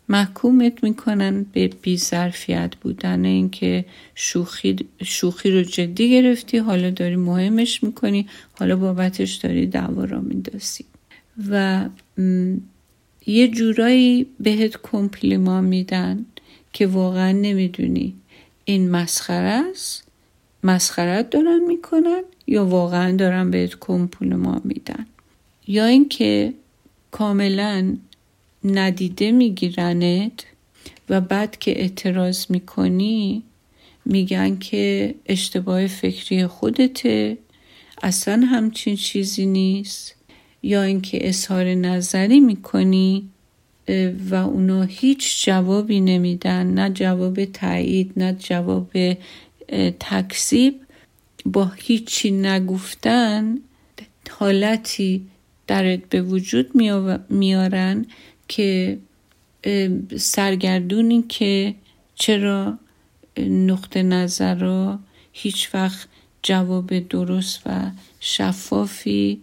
محکومت 0.09 0.83
می‌کنن 0.83 1.45
به 1.53 1.67
بیظرفیت 1.67 2.75
بودن. 2.81 3.25
اینکه 3.25 3.85
شوخی, 4.15 4.75
شوخی 5.03 5.51
رو 5.51 5.61
جدی 5.61 6.11
گرفتی 6.11 6.57
حالا 6.57 6.89
داری 6.89 7.15
مهمش 7.15 7.83
می‌کنی 7.83 8.27
حالا 8.59 8.75
بابتش 8.75 9.33
داری 9.33 9.67
دعوا 9.67 10.05
را 10.05 10.21
میندازی 10.21 10.85
و 11.49 11.85
یه 13.25 13.47
جورایی 13.47 14.25
بهت 14.39 14.77
کمپلیما 14.83 15.61
میدن 15.61 16.25
که 16.73 16.87
واقعا 16.87 17.31
نمی‌دونی 17.31 18.13
این 18.69 18.89
مسخره 18.89 19.63
است؟ 19.71 20.03
مسخرت 20.63 21.29
دارن 21.29 21.59
می‌کنن 21.67 22.21
یا 22.47 22.65
واقعا 22.65 23.15
دارن 23.15 23.51
بهت 23.51 23.75
کمپلیما 23.79 24.61
میدن؟ 24.63 25.05
یا 25.67 25.85
اینکه 25.85 26.53
کاملا 27.11 27.95
ندیده 28.63 29.31
میگیرنت 29.31 30.45
و 31.09 31.21
بعد 31.21 31.59
که 31.59 31.81
اعتراض 31.81 32.45
می‌کنی 32.49 33.43
میگن 34.05 34.57
که 34.57 35.15
اشتباه 35.25 35.87
فکری 35.87 36.47
خودته 36.47 37.37
اصلا 38.03 38.45
همچین 38.45 38.95
چیزی 38.95 39.45
نیست. 39.45 40.15
یا 40.63 40.83
اینکه 40.83 41.27
اظهار 41.27 41.65
نظری 41.65 42.39
می‌کنی 42.39 43.29
و 44.29 44.35
اونا 44.35 44.83
هیچ 44.83 45.45
جوابی 45.45 46.01
نمیدن 46.01 46.67
نه 46.67 46.89
جواب 46.89 47.45
تایید 47.45 48.11
نه 48.17 48.33
جواب 48.39 48.91
تکذیب 49.99 50.81
با 51.45 51.71
هیچی 51.75 52.31
نگفتن 52.31 53.57
حالتی 54.29 55.27
درت 55.67 56.09
به 56.09 56.21
وجود 56.21 56.71
میارن 57.29 58.05
که 58.47 58.97
سرگردونی 60.17 61.21
که 61.29 61.75
چرا 62.15 62.79
نقطه 63.47 64.03
نظر 64.03 64.55
را 64.55 64.99
هیچ 65.33 65.69
وقت 65.73 66.07
جواب 66.43 66.99
درست 66.99 67.61
و 67.65 67.91
شفافی 68.19 69.41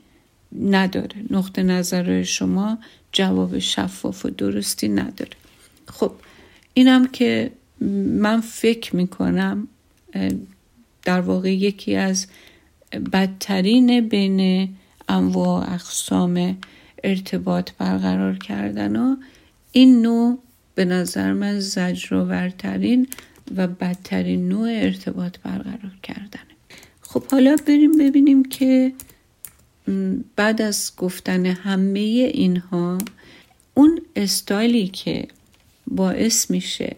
نداره. 0.60 1.16
نقطه 1.30 1.62
نظر 1.62 2.22
شما 2.22 2.78
جواب 3.12 3.58
شفاف 3.58 4.26
و 4.26 4.30
درستی 4.30 4.88
نداره. 4.88 5.36
خب 5.86 6.12
اینم 6.74 7.06
که 7.06 7.50
من 8.20 8.40
فکر 8.40 8.96
می‌کنم 8.96 9.68
در 11.04 11.20
واقع 11.20 11.54
یکی 11.54 11.94
از 11.94 12.26
بدترین 13.12 14.08
بین 14.08 14.68
انواع 15.08 15.72
اقسام 15.72 16.56
ارتباط 17.04 17.70
برقرار 17.78 18.38
کردن 18.38 18.96
و 18.96 19.16
این 19.72 20.02
نوع 20.02 20.38
به 20.74 20.84
نظر 20.84 21.32
من 21.32 21.60
زجرآورترین 21.60 23.08
و 23.56 23.66
بدترین 23.66 24.48
نوع 24.48 24.68
ارتباط 24.72 25.38
برقرار 25.38 25.92
کردنه. 26.02 26.54
خب 27.00 27.24
حالا 27.24 27.56
بریم 27.66 27.98
ببینیم 27.98 28.44
که 28.44 28.92
بعد 30.36 30.62
از 30.62 30.92
گفتن 30.96 31.46
همه 31.46 32.00
اینها 32.34 32.98
اون 33.74 34.00
استایلی 34.16 34.88
که 34.88 35.28
باعث 35.86 36.50
میشه 36.50 36.96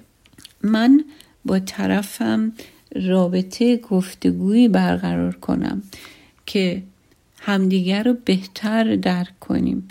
من 0.63 1.05
با 1.45 1.59
طرفم 1.59 2.53
رابطه 2.95 3.77
گفتگویی 3.77 4.69
برقرار 4.69 5.35
کنم 5.35 5.83
که 6.47 6.83
همدیگر 7.41 8.03
رو 8.03 8.17
بهتر 8.25 8.97
درک 8.97 9.39
کنیم 9.41 9.89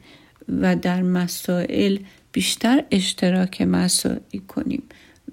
و 0.62 0.76
در 0.76 1.02
مسائل 1.02 1.98
بیشتر 2.32 2.84
اشتراک 2.92 3.62
مسائلی 3.62 4.40
کنیم 4.48 4.84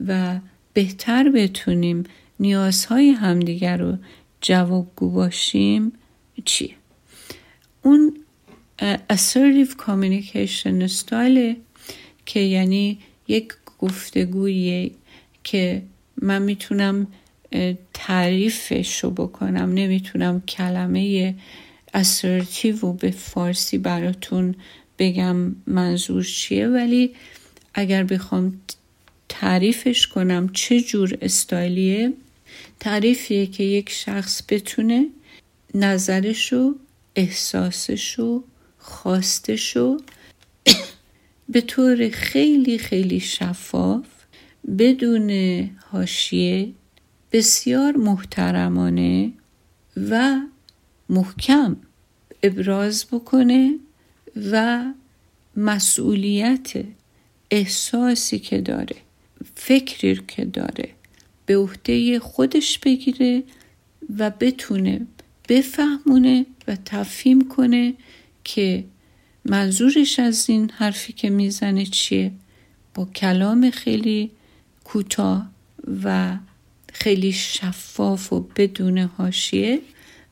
و 0.07 0.39
بهتر 0.73 1.31
بتونیم 1.31 2.05
نیازهای 2.41 3.11
همدیگر 3.11 3.77
رو 3.77 3.97
جوابگو 4.41 5.11
باشیم 5.11 5.93
چیه؟ 6.45 6.82
اون 7.83 8.17
assertive 9.13 9.77
communication 9.87 10.89
style 11.01 11.57
که 12.27 12.41
یعنی 12.41 12.99
یک 13.29 13.53
گفتگویی 13.79 14.93
که 15.45 15.83
من 16.23 16.43
می‌تونم 16.43 17.07
تعریفش 17.95 19.05
رو 19.05 19.11
بکنم 19.11 19.73
نمی‌تونم 19.75 20.41
کلمه 20.41 21.35
assertive 21.97 22.85
و 22.85 22.93
به 22.93 23.11
فارسی 23.11 23.79
براتون 23.79 24.55
بگم 24.99 25.57
منظور 25.67 26.25
چیه 26.25 26.69
ولی 26.69 27.15
اگر 27.75 28.05
بخوام 28.05 28.61
تعریفش 29.29 30.07
کنم 30.07 30.49
چه 30.53 30.81
جور 30.81 31.19
استایلیه 31.23 32.13
تعریفیه 32.81 33.47
که 33.47 33.65
یک 33.65 33.91
شخص 33.91 34.43
بتونه 34.49 35.07
نظرشو 37.17 37.21
احساسشو 37.21 38.45
خواستشو 38.79 39.97
به 41.49 41.61
طور 41.61 42.09
خیلی 42.09 42.79
خیلی 42.79 43.21
شفاف 43.21 44.07
بدون 44.79 45.31
هاشیه 45.93 46.73
بسیار 47.33 47.97
محترمانه 47.97 49.33
و 49.97 50.41
محکم 51.09 51.77
ابراز 52.43 53.07
بکنه 53.13 53.79
و 54.53 54.85
مسئولیت 55.57 56.73
احساسی 57.51 58.39
که 58.39 58.61
داره 58.61 58.97
فکری 59.55 60.21
که 60.29 60.45
داره 60.45 60.89
به 61.47 61.57
عهده 61.57 62.19
خودش 62.21 62.79
بگیره 62.79 63.43
و 64.19 64.31
بتونه 64.31 65.07
بفهمونه 65.49 66.47
و 66.69 66.77
تفهیم 66.85 67.49
کنه 67.49 67.95
که 68.45 68.85
منظورش 69.45 70.19
از 70.19 70.51
این 70.51 70.71
حرفی 70.71 71.13
که 71.13 71.31
می‌زنه 71.31 71.87
چیه. 71.87 72.33
با 72.95 73.05
کلام 73.05 73.71
خیلی 73.71 74.31
کوتاه 74.85 75.51
و 76.05 76.37
خیلی 76.93 77.33
شفاف 77.33 78.33
و 78.33 78.41
بدون 78.41 78.99
هاشیه 78.99 79.81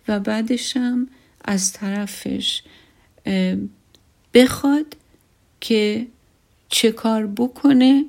و 0.09 0.20
بعدش 0.20 0.76
هم 0.76 1.09
از 1.45 1.72
طرفش 1.72 2.62
بخواد 4.35 4.97
که 5.61 6.07
چه 6.68 6.93
کار 6.93 7.26
بکنه 7.26 8.05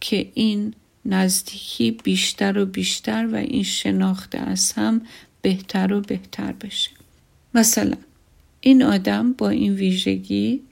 که 0.00 0.30
این 0.34 0.74
نزدیکی 1.04 1.90
بیشتر 1.90 2.58
و 2.58 2.66
بیشتر 2.66 3.26
و 3.32 3.36
این 3.36 3.62
شناخته 3.62 4.38
از 4.38 4.72
هم 4.72 5.00
بهتر 5.42 5.92
و 5.92 6.00
بهتر 6.00 6.52
بشه. 6.52 6.99
مثلا 7.54 7.96
این 8.60 8.82
آدم 8.82 9.32
با 9.32 9.48
این 9.50 9.74
ویژگی 9.74 10.62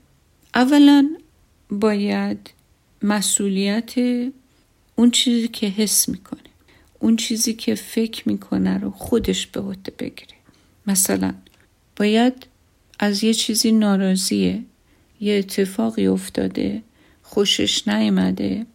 اولا 0.55 1.11
باید 1.71 2.51
مسئولیت 3.03 3.95
اون 4.97 5.11
چیزی 5.11 5.49
که 5.49 5.67
حس 5.67 6.09
می‌کنه 6.09 6.41
اون 6.99 7.17
چیزی 7.17 7.55
که 7.55 7.75
فکر 7.75 8.29
می‌کنه 8.29 8.79
رو 8.79 8.91
خودش 8.91 9.47
به 9.47 9.61
عهده 9.61 9.93
بگیره. 9.99 10.35
مثلا 10.87 11.35
باید 11.97 12.47
از 12.99 13.25
یه 13.25 13.35
چیزی 13.35 13.73
ناراضیه 13.73 14.63
یه 15.21 15.35
اتفاقی 15.35 16.07
افتاده 16.07 16.83
خوشش 17.23 17.89
نیامده 17.89 18.67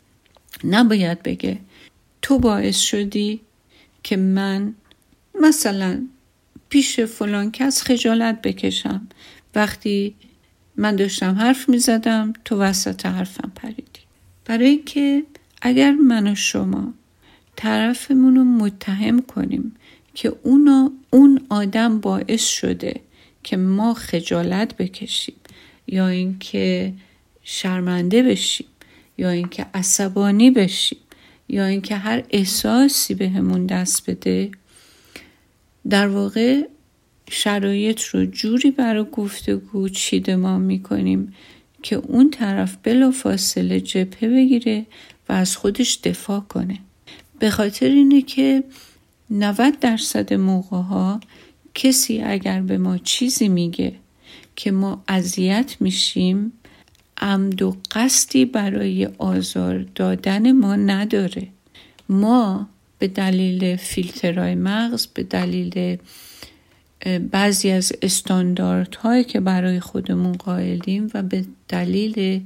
نباید 0.64 1.24
بگه. 1.24 1.60
تو 2.22 2.40
باعث 2.40 2.78
شدی 2.78 3.42
که 4.04 4.18
من 4.18 4.76
مثلا 5.42 6.08
پیش 6.74 7.00
فلان 7.00 7.52
کس 7.52 7.82
خجالت 7.82 8.42
بکشم. 8.42 9.08
وقتی 9.56 10.16
من 10.78 10.96
داشتم 10.96 11.36
حرف 11.36 11.70
می 11.70 11.78
زدم 11.78 12.34
تو 12.46 12.58
وسط 12.58 13.06
حرفم 13.06 13.52
پریدی. 13.56 14.02
برای 14.46 14.68
اینکه 14.68 15.24
اگر 15.62 15.92
من 15.92 16.28
و 16.28 16.36
شما 16.36 16.94
طرفمون 17.56 18.36
رو 18.36 18.44
متهم 18.44 19.22
کنیم 19.22 19.76
که 20.14 20.36
اونا 20.44 20.92
اون 21.10 21.42
آدم 21.50 22.00
باعث 22.00 22.48
شده 22.48 23.02
که 23.44 23.58
ما 23.58 23.94
خجالت 23.94 24.78
بکشیم 24.78 25.36
یا 25.88 26.08
اینکه 26.08 26.94
شرمنده 27.44 28.24
بشیم 28.24 28.68
یا 29.18 29.30
اینکه 29.30 29.66
عصبانی 29.74 30.52
بشیم 30.52 31.00
یا 31.50 31.66
اینکه 31.66 31.96
هر 31.96 32.24
احساسی 32.30 33.14
بهمون 33.14 33.68
به 33.68 33.74
دست 33.74 34.10
بده 34.10 34.52
در 35.90 36.08
واقع 36.08 36.62
شرایط 37.30 38.02
رو 38.02 38.26
جوری 38.26 38.72
برای 38.72 39.06
گفتگو 39.12 39.90
چیدمان 39.90 40.62
می‌کنیم 40.62 41.34
که 41.84 41.96
اون 41.96 42.30
طرف 42.30 42.78
بلا 42.84 43.12
فاصله 43.12 43.80
جبهه 43.80 44.30
بگیره 44.30 44.86
و 45.30 45.34
از 45.34 45.58
خودش 45.58 46.00
دفاع 46.04 46.40
کنه. 46.40 46.80
به 47.40 47.50
خاطر 47.50 47.88
اینه 47.88 48.22
که 48.22 48.64
90 49.30 49.80
درصد 49.80 50.34
موقع 50.34 50.78
ها 50.78 51.20
کسی 51.76 52.22
اگر 52.22 52.62
به 52.62 52.78
ما 52.78 52.98
چیزی 52.98 53.48
میگه 53.48 53.94
که 54.56 54.72
ما 54.72 55.04
اذیت 55.08 55.76
میشیم 55.80 56.52
عمد 57.18 57.62
و 57.62 57.78
قصدی 57.92 58.46
برای 58.46 59.06
آزار 59.18 59.86
دادن 59.96 60.52
ما 60.52 60.76
نداره. 60.76 61.48
ما 62.10 62.70
به 63.04 63.08
دلیل 63.08 63.76
فیلترهای 63.76 64.56
مغز 64.56 65.08
به 65.08 65.24
دلیل 65.24 65.98
بعضی 67.32 67.72
از 67.72 67.94
استانداردهایی 68.02 69.24
که 69.24 69.40
برای 69.40 69.80
خودمون 69.80 70.32
قائلیم 70.32 71.10
و 71.14 71.24
به 71.24 71.46
دلیل 71.68 72.42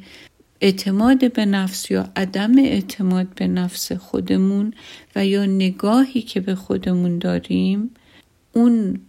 اعتماد 0.62 1.34
به 1.34 1.46
نفس 1.46 1.92
یا 1.92 2.10
عدم 2.16 2.58
اعتماد 2.58 3.28
به 3.36 3.48
نفس 3.48 3.92
خودمون 3.92 4.74
و 5.16 5.26
یا 5.26 5.46
نگاهی 5.46 6.22
که 6.22 6.40
به 6.40 6.56
خودمون 6.56 7.20
داریم 7.20 7.92
اون 8.54 9.00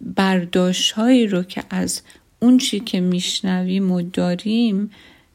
برداشت 0.00 0.92
هایی 0.92 1.26
رو 1.26 1.42
که 1.42 1.64
از 1.70 2.02
اون 2.40 2.58
چی 2.58 2.80
که 2.80 3.00
میشنویم 3.00 3.92
و 3.92 4.02
داریم 4.02 4.90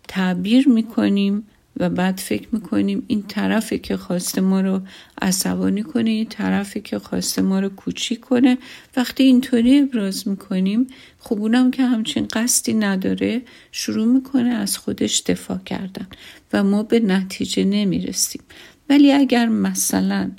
تعبیر 0.08 0.68
می‌کنیم 0.68 1.44
و 1.80 1.90
بعد 1.90 2.18
فکر 2.18 2.48
می‌کنیم 2.52 3.04
این 3.08 3.24
طرفی 3.24 3.80
که 3.80 3.98
خواسته 3.98 4.42
ما 4.42 4.62
رو 4.62 4.82
عصبانی 5.22 5.84
کنه 5.84 6.10
این 6.10 6.26
طرفی 6.26 6.82
که 6.82 7.00
خواسته 7.00 7.42
ما 7.42 7.60
رو 7.60 7.70
کوچیک 7.70 8.20
کنه. 8.20 8.58
وقتی 8.96 9.24
اینطوری 9.24 9.80
ابراز 9.80 10.28
می‌کنیم 10.28 10.88
خب 11.20 11.40
اونم 11.40 11.72
که 11.72 11.86
همچین 11.86 12.28
قصدی 12.32 12.74
نداره 12.74 13.42
شروع 13.72 14.06
می‌کنه 14.14 14.50
از 14.50 14.78
خودش 14.78 15.22
دفاع 15.22 15.58
کردن 15.58 16.08
و 16.54 16.64
ما 16.64 16.84
به 16.84 17.00
نتیجه 17.00 17.64
نمی‌رسیم. 17.64 18.42
ولی 18.90 19.12
اگر 19.12 19.46
مثلا 19.46 20.32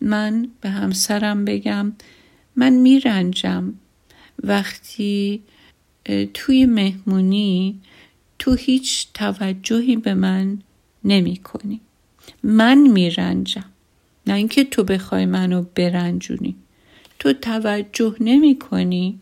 من 0.00 0.48
به 0.60 0.70
همسرم 0.70 1.44
بگم 1.44 1.92
من 2.56 2.72
میرنجم 2.72 3.74
وقتی 4.42 5.42
توی 6.34 6.66
مهمونی 6.66 7.80
تو 8.38 8.54
هیچ 8.54 9.08
توجهی 9.14 9.96
به 9.96 10.14
من 10.14 10.58
نمی 11.06 11.36
کنی. 11.36 11.80
من 12.42 12.78
میرنجم. 12.78 13.64
نه 14.26 14.34
اینکه 14.34 14.64
تو 14.64 14.84
بخوای 14.84 15.26
منو 15.26 15.64
برنجونی. 15.74 16.56
تو 17.18 17.32
توجه 17.32 18.16
نمی 18.20 18.58
کنی. 18.58 19.18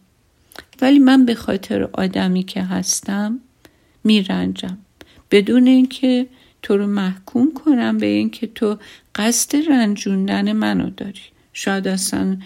ولی 0.81 0.99
من 0.99 1.25
به 1.25 1.35
خاطر 1.35 1.89
آدمی 1.93 2.43
که 2.43 2.63
هستم 2.63 3.41
میرنجم. 4.05 4.79
بدون 5.31 5.67
اینکه 5.67 6.27
تو 6.63 6.77
رو 6.77 6.87
محکوم 6.87 7.53
کنم 7.55 7.99
به 7.99 8.07
اینکه 8.07 8.47
تو 8.47 8.79
قصد 9.15 9.57
رنجوندن 9.69 10.53
منو 10.53 10.91
داری. 10.91 11.21
شاید 11.53 11.89
اصلا 11.89 12.39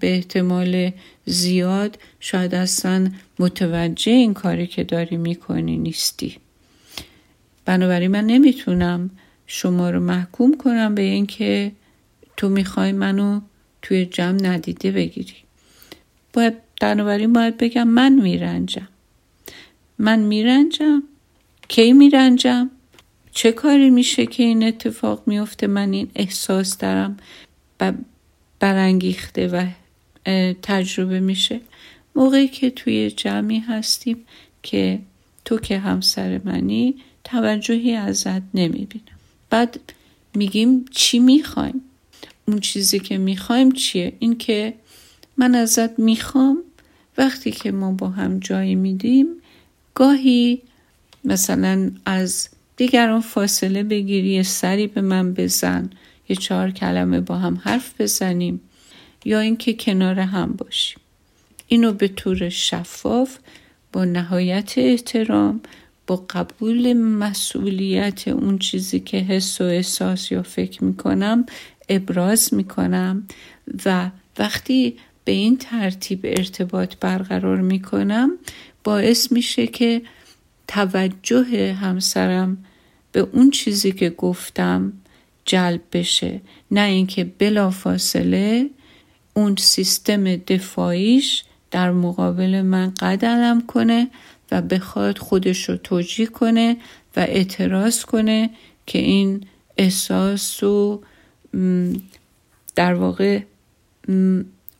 به 0.00 0.14
احتمال 0.14 0.90
زیاد 1.26 1.98
شاید 2.20 2.54
اصلا 2.54 3.08
متوجه 3.38 4.12
این 4.12 4.34
کاری 4.34 4.66
که 4.66 4.84
داری 4.84 5.16
می‌کنی 5.16 5.78
نیستی. 5.78 6.36
بنابراین 7.64 8.10
من 8.10 8.24
نمی‌تونم 8.26 9.10
شما 9.46 9.90
رو 9.90 10.00
محکوم 10.00 10.56
کنم 10.56 10.94
به 10.94 11.02
اینکه 11.02 11.72
تو 12.36 12.48
می‌خوای 12.48 12.92
منو 12.92 13.40
توی 13.82 14.06
جمع 14.06 14.42
ندیده 14.42 14.90
بگیری. 14.90 15.34
باید 16.32 16.54
بنابراین 16.80 17.32
باید 17.32 17.56
بگم 17.56 17.88
من 17.88 18.12
میرنجم. 18.12 18.88
من 19.98 20.18
میرنجم. 20.18 21.02
کی 21.68 21.92
میرنجم؟ 21.92 22.70
چه 23.32 23.52
کاری 23.52 23.90
میشه 23.90 24.26
که 24.26 24.42
این 24.42 24.64
اتفاق 24.64 25.22
میفته؟ 25.26 25.66
من 25.66 25.92
این 25.92 26.10
احساس 26.14 26.78
دارم 26.78 27.16
و 27.80 27.92
برانگیخته 28.60 29.48
و 29.48 29.66
تجربه 30.62 31.20
میشه. 31.20 31.60
موقعی 32.16 32.48
که 32.48 32.70
توی 32.70 33.10
جمعی 33.10 33.58
هستیم 33.58 34.24
که 34.62 34.98
تو 35.44 35.58
که 35.58 35.78
همسر 35.78 36.40
منی 36.44 36.94
توجهی 37.24 37.94
ازت 37.94 38.42
نمی‌بینم. 38.54 39.18
بعد 39.50 39.80
میگیم 40.34 40.84
چی 40.90 41.18
می‌خوایم؟ 41.18 41.80
اون 42.48 42.60
چیزی 42.60 42.98
که 42.98 43.18
می‌خوایم 43.18 43.72
چیه؟ 43.72 44.12
این 44.18 44.38
که 44.38 44.74
من 45.36 45.54
ازت 45.54 45.98
می‌خوام 45.98 46.58
وقتی 47.18 47.50
که 47.50 47.72
ما 47.72 47.92
با 47.92 48.08
هم 48.08 48.38
جایی 48.38 48.74
میدیم 48.74 49.26
گاهی 49.94 50.62
مثلا 51.24 51.90
از 52.04 52.48
دیگران 52.76 53.20
فاصله 53.20 53.82
بگیری 53.82 54.42
سری 54.42 54.86
به 54.86 55.00
من 55.00 55.34
بزن 55.34 55.90
یه 56.28 56.36
چهار 56.36 56.70
کلمه 56.70 57.20
با 57.20 57.38
هم 57.38 57.60
حرف 57.64 58.00
بزنیم 58.00 58.60
یا 59.24 59.40
اینکه 59.40 59.74
کنار 59.74 60.20
هم 60.20 60.52
باشیم. 60.52 60.98
اینو 61.68 61.92
به 61.92 62.08
طور 62.08 62.48
شفاف 62.48 63.38
با 63.92 64.04
نهایت 64.04 64.72
احترام 64.76 65.60
با 66.06 66.24
قبول 66.30 66.92
مسئولیت 66.92 68.28
اون 68.28 68.58
چیزی 68.58 69.00
که 69.00 69.16
حس 69.16 69.60
و 69.60 69.64
احساس 69.64 70.32
یا 70.32 70.42
فکر 70.42 70.84
می‌کنم 70.84 71.46
ابراز 71.88 72.54
می‌کنم 72.54 73.26
و 73.84 74.10
وقتی 74.38 74.96
به 75.24 75.32
این 75.32 75.56
ترتیب 75.56 76.20
ارتباط 76.24 76.94
برقرار 77.00 77.60
می‌کنم 77.60 78.30
باعث 78.84 79.32
میشه 79.32 79.66
که 79.66 80.02
توجه 80.68 81.72
همسرم 81.72 82.64
به 83.12 83.20
اون 83.20 83.50
چیزی 83.50 83.92
که 83.92 84.10
گفتم 84.10 84.92
جلب 85.44 85.80
بشه. 85.92 86.40
نه 86.70 86.80
اینکه 86.80 87.24
بلافاصله 87.24 88.70
اون 89.34 89.56
سیستم 89.56 90.36
دفاعیش 90.36 91.44
در 91.70 91.90
مقابل 91.90 92.62
من 92.62 92.90
قدرم 92.90 93.60
کنه 93.60 94.10
بخواد 94.60 95.18
خودش 95.18 95.68
رو 95.68 95.76
توجیه 95.76 96.26
کنه 96.26 96.76
و 97.16 97.20
اعتراض 97.20 98.04
کنه 98.04 98.50
که 98.86 98.98
این 98.98 99.46
احساس 99.78 100.62
و 100.62 101.02
در 102.74 102.94
واقع 102.94 103.40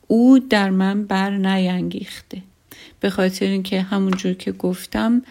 او 0.07 0.39
در 0.39 0.69
من 0.69 1.03
بر 1.03 1.37
نینگیخته 1.37 2.41
به 2.99 3.09
خاطر 3.09 3.45
اینکه 3.45 3.81
همونجور 3.81 4.33
که 4.33 4.51
گفتم 4.51 5.21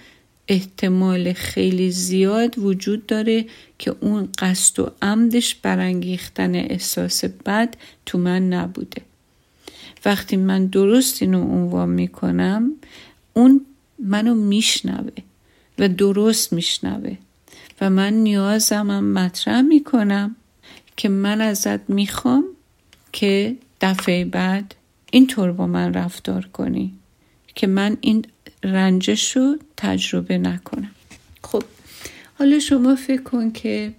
احتمال 0.48 1.32
خیلی 1.32 1.90
زیاد 1.90 2.58
وجود 2.58 3.06
داره 3.06 3.44
که 3.78 3.96
اون 4.00 4.28
قصد 4.38 4.80
و 4.80 4.90
عمدش 5.02 5.54
برانگیختن 5.54 6.54
احساس 6.54 7.24
بد 7.24 7.76
تو 8.06 8.18
من 8.18 8.48
نبوده. 8.48 9.02
وقتی 10.04 10.36
من 10.36 10.66
درست 10.66 11.22
اینو 11.22 11.42
عنوان 11.42 11.88
می‌کنم 11.88 12.72
اون 13.34 13.66
منو 14.04 14.34
میشنوه 14.34 15.12
و 15.78 15.88
درست 15.88 16.52
میشنوه 16.52 17.16
و 17.80 17.90
من 17.90 18.12
نیازمم 18.12 19.04
مطرح 19.04 19.60
می‌کنم 19.60 20.36
که 20.96 21.08
من 21.08 21.40
ازت 21.40 21.90
می‌خوام 21.90 22.44
که 23.12 23.56
دفعه 23.80 24.24
بعد 24.24 24.74
اینطور 25.10 25.52
با 25.52 25.66
من 25.66 25.94
رفتار 25.94 26.46
کنی 26.52 26.92
که 27.54 27.66
من 27.66 27.96
این 28.00 28.24
رنجش 28.64 29.36
رو 29.36 29.58
تجربه 29.76 30.38
نکنم. 30.38 30.90
خب 31.42 31.62
حالا 32.38 32.58
شما 32.58 32.94
فکر 32.94 33.22
کن 33.22 33.52
که 33.52 33.92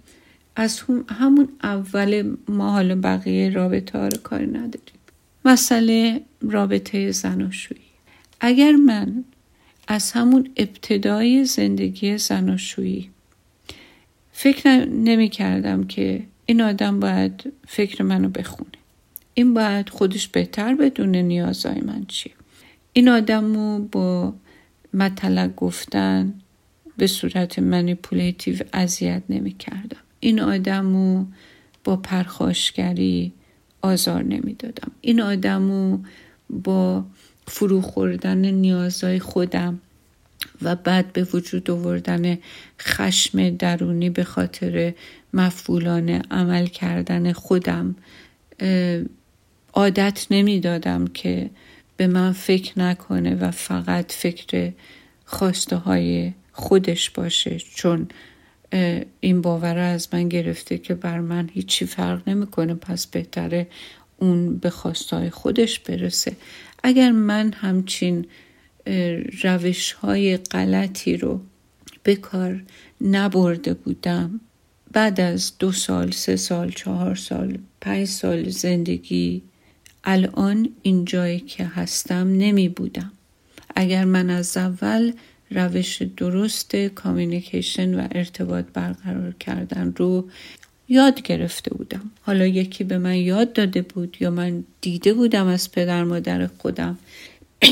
از 0.56 0.82
همون 1.08 1.48
اول 1.62 2.36
ما 2.48 2.70
حالا 2.70 3.00
بقیه 3.00 3.50
رابطه 3.50 3.98
ها 3.98 4.08
رو 4.08 4.18
کاری 4.18 4.46
نداریم. 4.46 5.00
مسئله 5.44 6.22
رابطه 6.40 7.12
زناشویی. 7.12 7.80
اگر 8.40 8.72
من 8.72 9.24
از 9.86 10.12
همون 10.12 10.50
ابتدای 10.56 11.44
زندگی 11.44 12.18
زناشویی 12.18 13.10
فکر 14.32 14.84
نمی 14.84 15.28
کردم 15.28 15.84
که 15.84 16.22
این 16.46 16.60
آدم 16.60 17.00
باید 17.00 17.52
فکر 17.68 18.02
منو 18.02 18.28
بخونه. 18.28 18.70
این 19.34 19.54
باید 19.54 19.88
خودش 19.88 20.28
بهتر 20.28 20.74
بدونه 20.74 21.22
نیازهای 21.22 21.80
من 21.80 22.04
چیه. 22.08 22.32
این 22.92 23.08
آدم 23.08 23.78
با 23.86 24.34
مطلق 24.94 25.54
گفتن 25.54 26.34
به 26.96 27.06
صورت 27.06 27.58
منیپولیتیو 27.58 28.58
اذیت 28.72 29.22
نمی 29.28 29.52
کردم 29.52 29.96
این 30.20 30.40
آدم 30.40 31.26
با 31.84 31.96
پرخاشگری 31.96 33.32
آزار 33.82 34.22
نمی‌دادم. 34.22 34.90
این 35.00 35.20
آدم 35.20 36.04
با 36.50 37.04
فرو 37.46 37.80
خوردن 37.80 38.44
نیازهای 38.44 39.18
خودم 39.18 39.80
و 40.62 40.76
بعد 40.76 41.12
به 41.12 41.24
وجود 41.24 41.70
آوردن 41.70 42.38
خشم 42.80 43.50
درونی 43.50 44.10
به 44.10 44.24
خاطر 44.24 44.94
مفعولانه 45.34 46.22
عمل 46.30 46.66
کردن 46.66 47.32
خودم 47.32 47.96
عادت 49.72 50.26
نمی‌دادم 50.30 51.06
که 51.06 51.50
به 51.96 52.06
من 52.06 52.32
فکر 52.32 52.78
نکنه 52.78 53.34
و 53.34 53.50
فقط 53.50 54.12
فکر 54.12 54.72
خواسته 55.24 55.76
های 55.76 56.32
خودش 56.52 57.10
باشه 57.10 57.58
چون 57.74 58.08
این 59.20 59.42
باور 59.42 59.78
از 59.78 60.08
من 60.12 60.28
گرفته 60.28 60.78
که 60.78 60.94
بر 60.94 61.20
من 61.20 61.50
هیچی 61.52 61.86
فرق 61.86 62.28
نمی‌کنه 62.28 62.74
پس 62.74 63.06
بهتره 63.06 63.66
اون 64.18 64.56
به 64.56 64.70
خواستهای 64.70 65.30
خودش 65.30 65.78
برسه. 65.80 66.36
اگر 66.82 67.12
من 67.12 67.52
همچین 67.52 68.26
روش 69.42 69.92
های 69.92 70.36
غلطی 70.36 71.16
رو 71.16 71.40
به 72.02 72.16
کار 72.16 72.62
نبرده 73.00 73.74
بودم 73.74 74.40
بعد 74.92 75.20
از 75.20 75.52
دو 75.58 75.72
سال 75.72 76.10
سه 76.10 76.36
سال 76.36 76.70
چهار 76.70 77.14
سال 77.14 77.58
پنج 77.80 78.08
سال 78.08 78.48
زندگی 78.48 79.42
الان 80.04 80.68
اینجایی 80.82 81.40
که 81.40 81.64
هستم 81.64 82.32
نمی 82.32 82.68
بودم. 82.68 83.12
اگر 83.76 84.04
من 84.04 84.30
از 84.30 84.56
اول 84.56 85.12
روش 85.50 86.02
درست 86.02 86.76
کامیونیکیشن 86.76 88.00
و 88.00 88.08
ارتباط 88.10 88.64
برقرار 88.74 89.34
کردن 89.40 89.94
رو 89.96 90.28
یاد 90.88 91.22
گرفته 91.22 91.74
بودم. 91.74 92.10
حالا 92.22 92.46
یکی 92.46 92.84
به 92.84 92.98
من 92.98 93.16
یاد 93.16 93.52
داده 93.52 93.82
بود 93.82 94.16
یا 94.20 94.30
من 94.30 94.64
دیده 94.80 95.14
بودم 95.14 95.46
از 95.46 95.72
پدر 95.72 96.04
مادر 96.04 96.46
خودم. 96.46 96.98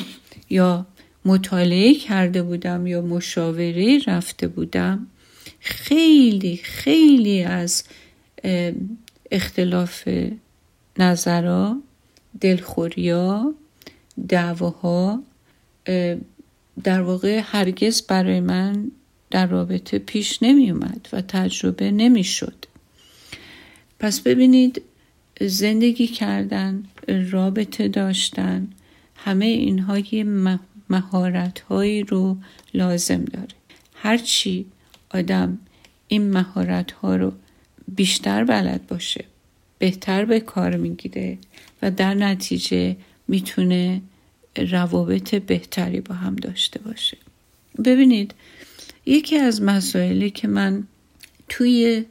یا 0.50 0.86
مطالعه 1.24 1.94
کرده 1.94 2.42
بودم 2.42 2.86
یا 2.86 3.02
مشاوره 3.02 4.00
رفته 4.06 4.48
بودم. 4.48 5.06
خیلی 5.60 6.56
خیلی 6.56 7.42
از 7.42 7.84
اختلاف 9.30 10.08
نظرها 10.98 11.78
دلخوریا 12.40 13.54
دعواها 14.28 15.22
در 16.84 17.00
واقع 17.00 17.40
هرگز 17.44 18.02
برای 18.02 18.40
من 18.40 18.90
در 19.30 19.46
رابطه 19.46 19.98
پیش 19.98 20.42
نمی 20.42 20.70
اومد 20.70 21.08
و 21.12 21.20
تجربه 21.20 21.90
نمی 21.90 22.24
شد 22.24 22.64
پس 24.04 24.20
ببینید 24.20 24.82
زندگی 25.40 26.06
کردن 26.06 26.84
رابطه 27.30 27.88
داشتن 27.88 28.68
همه 29.16 29.44
اینها 29.44 29.98
یه 29.98 30.24
مهارت 30.90 31.60
هایی 31.60 32.02
رو 32.02 32.36
لازم 32.74 33.24
داره. 33.24 33.48
هرچی 33.94 34.66
آدم 35.10 35.58
این 36.08 36.30
مهارت 36.30 36.92
ها 36.92 37.16
رو 37.16 37.32
بیشتر 37.96 38.44
بلد 38.44 38.86
باشه 38.86 39.24
بهتر 39.78 40.24
به 40.24 40.40
کار 40.40 40.76
می‌گیره 40.76 41.38
و 41.82 41.90
در 41.90 42.14
نتیجه 42.14 42.96
می‌تونه 43.28 44.02
روابط 44.56 45.34
بهتری 45.34 46.00
با 46.00 46.14
هم 46.14 46.36
داشته 46.36 46.80
باشه. 46.80 47.16
ببینید 47.84 48.34
یکی 49.06 49.36
از 49.36 49.62
مسائلی 49.62 50.30
که 50.30 50.48
من 50.48 50.84
توی 51.48 52.04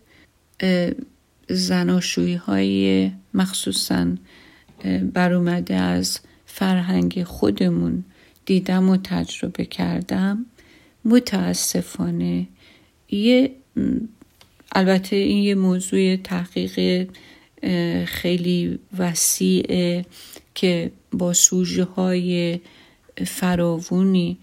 زناشویی 1.54 2.36
های 2.36 3.12
مخصوصا 3.34 4.08
بر 5.14 5.34
اومده 5.34 5.76
از 5.76 6.20
فرهنگ 6.46 7.24
خودمون 7.24 8.04
دیدم 8.46 8.90
و 8.90 8.98
تجربه 8.98 9.66
کردم. 9.66 10.46
متاسفانه 11.06 12.48
یه 13.10 13.52
البته 14.72 15.16
این 15.16 15.44
یه 15.44 15.56
موضوع 15.56 16.16
تحقیق 16.16 17.08
خیلی 18.06 18.80
وسیع 18.98 20.02
که 20.56 20.92
با 21.12 21.34
سوژه 21.34 21.84
های 21.84 22.60
فراوونی 23.26 24.38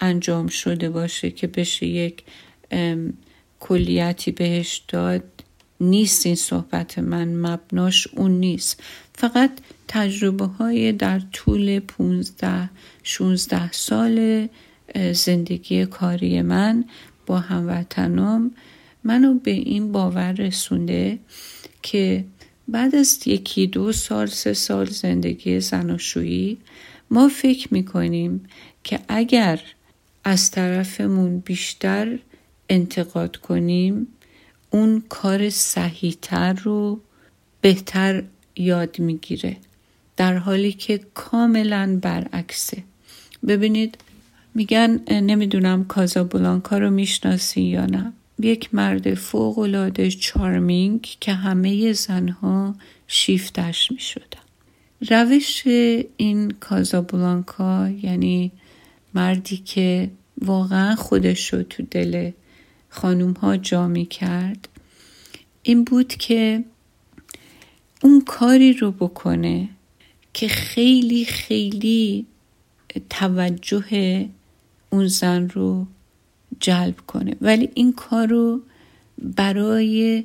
انجام 0.00 0.46
شده 0.46 0.90
باشه 0.90 1.30
که 1.30 1.46
بشه 1.46 1.86
یک 1.86 2.22
کلیتی 3.60 4.30
بهش 4.30 4.82
داد. 4.88 5.35
نیست 5.80 6.26
این 6.26 6.34
صحبت 6.34 6.98
من 6.98 7.34
مبناش 7.34 8.06
اون 8.06 8.30
نیست. 8.30 8.82
فقط 9.14 9.50
تجربه 9.88 10.44
های 10.44 10.92
در 10.92 11.20
طول 11.32 11.80
15 11.80 12.70
16 13.02 13.72
سال 13.72 14.48
زندگی 15.12 15.86
کاری 15.86 16.42
من 16.42 16.84
با 17.26 17.38
هموطنام 17.38 18.50
منو 19.04 19.34
به 19.34 19.50
این 19.50 19.92
باور 19.92 20.32
رسونده 20.32 21.18
که 21.82 22.24
بعد 22.68 22.94
از 22.94 23.20
یکی 23.26 23.66
دو 23.66 23.92
سال 23.92 24.26
سه 24.26 24.52
سال 24.52 24.86
زندگی 24.86 25.60
زناشویی 25.60 26.58
ما 27.10 27.28
فکر 27.28 27.74
می‌کنیم 27.74 28.44
که 28.84 29.00
اگر 29.08 29.60
از 30.24 30.50
طرفمون 30.50 31.38
بیشتر 31.38 32.18
انتقاد 32.68 33.36
کنیم 33.36 34.06
اون 34.76 35.02
کار 35.08 35.50
صحیحتر 35.50 36.52
رو 36.52 37.00
بهتر 37.60 38.22
یاد 38.56 38.98
می‌گیره 38.98 39.56
در 40.16 40.38
حالی 40.38 40.72
که 40.72 41.00
کاملا 41.14 41.98
برعکسه 42.02 42.82
ببینید 43.48 43.98
میگن 44.54 45.00
نمی‌دونم 45.10 45.84
کازابلانکا 45.84 46.78
رو 46.78 46.90
می‌شناسی 46.90 47.62
یا 47.62 47.86
نه 47.86 48.12
یک 48.38 48.74
مرد 48.74 49.14
فوق 49.14 49.58
العاده 49.58 50.10
چارمینگ 50.10 51.16
که 51.20 51.32
همه 51.32 51.92
زنها 51.92 52.74
شیفتش 53.06 53.92
می 53.92 54.00
شدن. 54.00 54.46
روش 55.10 55.62
این 56.16 56.50
کازابلانکا 56.50 57.88
یعنی 58.02 58.52
مردی 59.14 59.56
که 59.56 60.10
واقعا 60.42 60.96
خودش 60.96 61.54
رو 61.54 61.62
تو 61.62 61.82
دل 61.90 62.30
خانوم 62.96 63.32
ها 63.32 63.56
جا 63.56 63.88
می 63.88 64.06
کرد 64.06 64.68
این 65.62 65.84
بود 65.84 66.08
که 66.08 66.64
اون 68.02 68.20
کاری 68.20 68.72
رو 68.72 68.92
بکنه 68.92 69.68
که 70.32 70.48
خیلی 70.48 71.24
خیلی 71.24 72.26
توجه 73.10 74.28
اون 74.90 75.06
زن 75.06 75.48
رو 75.48 75.86
جلب 76.60 76.96
کنه. 77.06 77.36
ولی 77.40 77.68
این 77.74 77.92
کار 77.92 78.26
رو 78.26 78.60
برای 79.18 80.24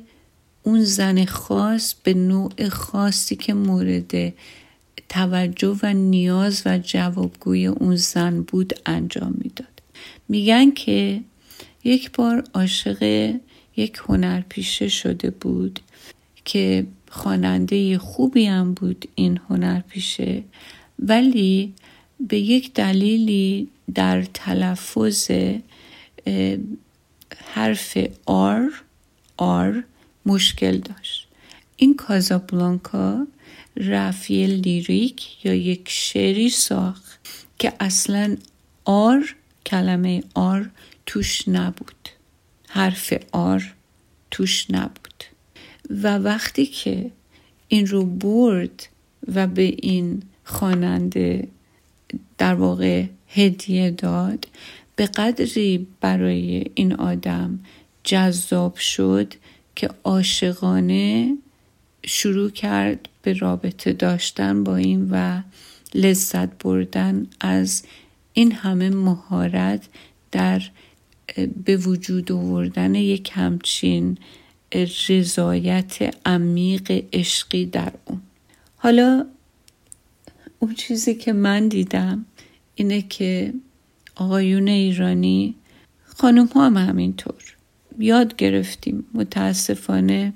اون 0.62 0.84
زن 0.84 1.24
خاص 1.24 1.94
به 1.94 2.14
نوع 2.14 2.68
خاصی 2.68 3.36
که 3.36 3.54
مورد 3.54 4.32
توجه 5.08 5.78
و 5.82 5.92
نیاز 5.92 6.62
و 6.66 6.78
جوابگوی 6.78 7.66
اون 7.66 7.96
زن 7.96 8.42
بود 8.42 8.72
انجام 8.86 9.34
می‌داد. 9.38 9.82
میگن 10.28 10.70
که 10.70 11.20
یک 11.84 12.10
بار 12.12 12.44
عاشق 12.54 13.32
یک 13.76 13.96
هنرپیشه 14.08 14.88
شده 14.88 15.30
بود 15.30 15.80
که 16.44 16.86
خواننده 17.10 17.98
خوبی 17.98 18.46
هم 18.46 18.74
بود 18.74 19.08
این 19.14 19.40
هنرپیشه 19.48 20.42
ولی 20.98 21.72
به 22.20 22.38
یک 22.38 22.74
دلیلی 22.74 23.68
در 23.94 24.22
تلفظ 24.22 25.30
حرف 27.54 27.98
آر 28.26 28.82
آر 29.36 29.84
مشکل 30.26 30.78
داشت. 30.78 31.28
این 31.76 31.96
کازابلانکا 31.96 33.26
رفی 33.76 34.46
لیریک 34.46 35.44
یا 35.46 35.54
یک 35.54 35.82
شعری 35.86 36.50
ساخت 36.50 37.28
که 37.58 37.72
اصلا 37.80 38.36
آر 38.84 39.34
کلمه 39.66 40.22
آر 40.34 40.70
توش 41.12 41.48
نبود. 41.48 42.08
حرف 42.68 43.14
آر 43.32 43.74
توش 44.30 44.70
نبود. 44.70 45.24
و 45.90 46.18
وقتی 46.18 46.66
که 46.66 47.10
این 47.68 47.86
رو 47.86 48.04
برد 48.04 48.88
و 49.34 49.46
به 49.46 49.62
این 49.62 50.22
خواننده 50.44 51.48
در 52.38 52.54
واقع 52.54 53.04
هدیه 53.28 53.90
داد 53.90 54.48
به 54.96 55.06
قدری 55.06 55.86
برای 56.00 56.64
این 56.74 56.92
آدم 56.92 57.58
جذاب 58.04 58.76
شد 58.76 59.34
که 59.76 59.90
عاشقانه 60.04 61.36
شروع 62.06 62.50
کرد 62.50 63.08
به 63.22 63.32
رابطه 63.32 63.92
داشتن 63.92 64.64
با 64.64 64.76
این 64.76 65.08
و 65.10 65.42
لذت 65.94 66.62
بردن 66.62 67.26
از 67.40 67.82
این 68.32 68.52
همه 68.52 68.90
مهارت 68.90 69.88
در 70.30 70.62
به 71.64 71.76
وجود 71.76 72.32
آوردن 72.32 72.94
یک 72.94 73.30
همچین 73.34 74.18
رضایت 75.08 76.14
عمیق 76.26 77.04
عشقی 77.12 77.66
در 77.66 77.92
اون. 78.04 78.20
حالا 78.76 79.26
اون 80.58 80.74
چیزی 80.74 81.14
که 81.14 81.32
من 81.32 81.68
دیدم 81.68 82.26
اینه 82.74 83.02
که 83.02 83.54
آقایون 84.14 84.68
ایرانی 84.68 85.54
خانم 86.04 86.46
ها 86.46 86.66
هم 86.66 86.76
همینطور 86.76 87.56
یاد 87.98 88.36
گرفتیم. 88.36 89.04
متاسفانه 89.14 90.32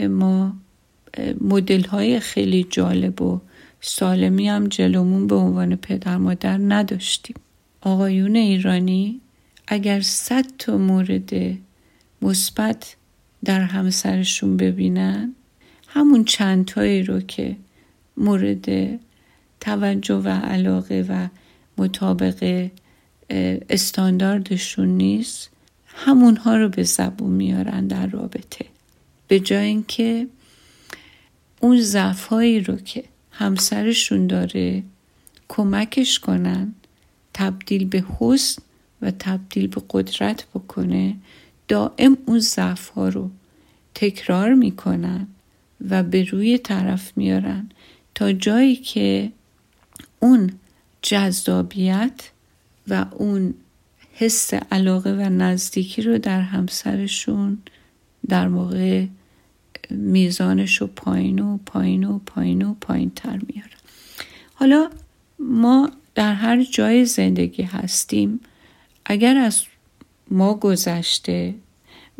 ما 0.00 0.56
مدل 1.40 1.84
های 1.84 2.20
خیلی 2.20 2.66
جالب 2.70 3.22
و 3.22 3.40
سالمی 3.80 4.48
هم 4.48 4.66
جلومون 4.66 5.26
به 5.26 5.34
عنوان 5.34 5.76
پدر 5.76 6.16
مادر 6.16 6.58
نداشتیم. 6.58 7.36
آقایون 7.80 8.36
ایرانی 8.36 9.20
اگر 9.70 10.00
صد 10.00 10.44
تا 10.58 10.78
مورد 10.78 11.30
مثبت 12.22 12.96
در 13.44 13.60
همسرشون 13.60 14.56
ببینن 14.56 15.34
همون 15.88 16.24
چندتایی 16.24 17.02
رو 17.02 17.20
که 17.20 17.56
مورد 18.16 18.98
توجه 19.60 20.14
و 20.14 20.28
علاقه 20.28 21.06
و 21.08 21.28
مطابق 21.78 22.70
استانداردشون 23.70 24.88
نیست 24.88 25.50
همونها 25.86 26.56
رو 26.56 26.68
به 26.68 26.82
زبون 26.82 27.30
میارن 27.30 27.86
در 27.86 28.06
رابطه. 28.06 28.66
به 29.28 29.40
جای 29.40 29.66
اینکه 29.66 30.26
اون 31.60 31.80
ضعفهایی 31.80 32.60
رو 32.60 32.76
که 32.76 33.04
همسرشون 33.30 34.26
داره 34.26 34.82
کمکش 35.48 36.18
کنن 36.18 36.74
تبدیل 37.34 37.84
به 37.84 38.04
حسن 38.18 38.62
و 39.02 39.10
تبدیل 39.10 39.66
به 39.66 39.82
قدرت 39.90 40.46
بکنه 40.54 41.16
دائم 41.68 42.18
اون 42.26 42.38
ضعف 42.38 42.88
ها 42.88 43.08
رو 43.08 43.30
تکرار 43.94 44.54
می‌کنن 44.54 45.26
و 45.90 46.02
به 46.02 46.24
روی 46.24 46.58
طرف 46.58 47.12
میارن 47.16 47.68
تا 48.14 48.32
جایی 48.32 48.76
که 48.76 49.32
اون 50.20 50.52
جذابیت 51.02 52.30
و 52.88 53.06
اون 53.12 53.54
حس 54.14 54.54
علاقه 54.54 55.12
و 55.12 55.28
نزدیکی 55.28 56.02
رو 56.02 56.18
در 56.18 56.40
همسرشون 56.40 57.58
در 58.28 58.48
موقع 58.48 59.06
میزانش 59.90 60.76
رو 60.76 60.86
پایین 60.86 61.38
و 61.38 61.58
پایین 61.66 62.04
و 62.04 62.18
پایین 62.18 62.62
و 62.62 62.74
پایین 62.80 63.10
تر 63.10 63.40
میارن 63.46 63.78
حالا 64.54 64.90
ما 65.38 65.90
در 66.14 66.34
هر 66.34 66.62
جای 66.62 67.04
زندگی 67.04 67.62
هستیم 67.62 68.40
اگر 69.10 69.36
از 69.36 69.62
ما 70.30 70.54
گذشته 70.54 71.54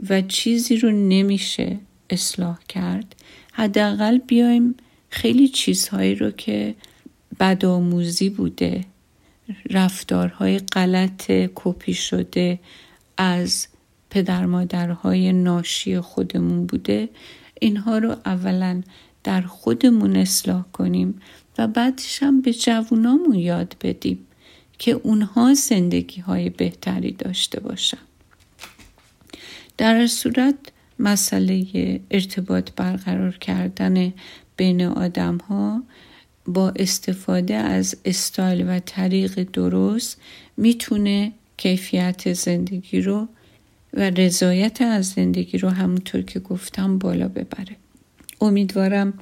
و 0.09 0.22
چیزی 0.22 0.76
رو 0.76 0.91
نمیشه 0.91 1.78
اصلاح 2.11 2.59
کرد 2.68 3.14
حداقل 3.53 4.18
بیایم 4.18 4.74
خیلی 5.11 5.49
چیزهایی 5.49 6.14
رو 6.14 6.30
که 6.30 6.74
بدآموزی 7.41 8.30
بوده 8.30 8.84
رفتارهای 9.70 10.59
غلط 10.59 11.32
کپی 11.55 11.95
شده 11.95 12.59
از 13.16 13.66
پدر 14.11 14.47
مادرهای 14.47 15.32
ناشی 15.32 16.01
خودمون 16.01 16.66
بوده 16.66 17.09
اینها 17.61 17.99
رو 17.99 18.16
اولا 18.24 18.82
در 19.24 19.43
خودمون 19.43 20.16
اصلاح 20.16 20.64
کنیم 20.72 21.20
و 21.59 21.66
بعدش 21.66 22.22
هم 22.22 22.41
به 22.41 22.53
جوونامون 22.53 23.34
یاد 23.34 23.76
بدیم. 23.80 24.28
که 24.79 24.91
اونها 24.93 25.55
زندگی 25.55 26.20
های 26.20 26.51
بهتری 26.51 27.12
داشته 27.12 27.61
باشن. 27.61 27.99
در 29.76 30.07
صورت 30.07 30.55
مسئله 30.99 31.66
ارتباط 32.11 32.70
برقرار 32.76 33.37
کردن 33.37 34.12
بین 34.57 34.83
آدم 34.83 35.37
ها 35.39 35.83
با 36.47 36.70
استفاده 36.76 37.55
از 37.55 37.97
استایل 38.05 38.68
و 38.68 38.79
طریق 38.79 39.49
درست 39.53 40.20
می‌تونه 40.57 41.33
کیفیت 41.57 42.33
زندگی 42.33 43.01
رو 43.01 43.29
و 43.95 44.11
رضایت 44.11 44.83
از 44.83 45.09
زندگی 45.09 45.59
رو 45.59 45.68
همونطور 45.68 46.22
که 46.22 46.41
گفتم 46.41 46.99
بالا 46.99 47.29
ببره. 47.29 47.76
امیدوارم 48.41 49.12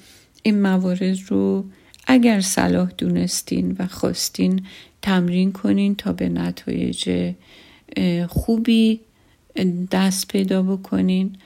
این 0.43 0.61
موارد 0.61 1.19
رو 1.29 1.65
اگر 2.07 2.41
صلاح 2.41 2.91
دونستین 2.99 3.77
و 3.79 3.87
خواستین 3.87 4.67
تمرین 5.03 5.53
کنین 5.53 5.95
تا 5.95 6.13
به 6.13 6.29
نتایج 6.29 7.33
خوبی 8.29 9.01
دست 9.91 10.29
پیدا 10.29 10.63
بکنین 10.63 11.37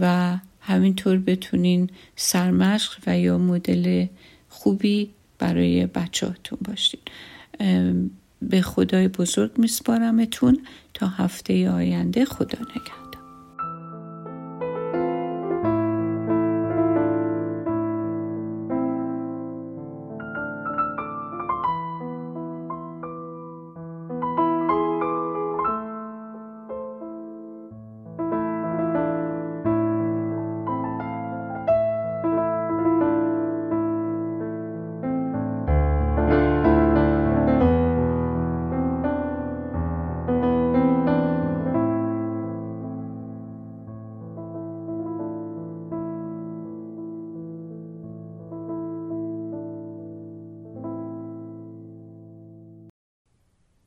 و 0.00 0.36
همینطور 0.60 1.18
بتونین 1.18 1.90
سرمشق 2.16 2.92
و 3.06 3.18
یا 3.18 3.38
مدل 3.38 4.06
خوبی 4.48 5.10
برای 5.38 5.86
بچهاتون 5.86 6.58
باشین. 6.64 7.00
به 8.42 8.62
خدای 8.62 9.08
بزرگ 9.08 9.50
میسپارمتون 9.58 10.58
تا 10.94 11.08
هفته 11.08 11.70
آینده. 11.70 12.24
خدا 12.24 12.58
نگهدار. 12.58 13.05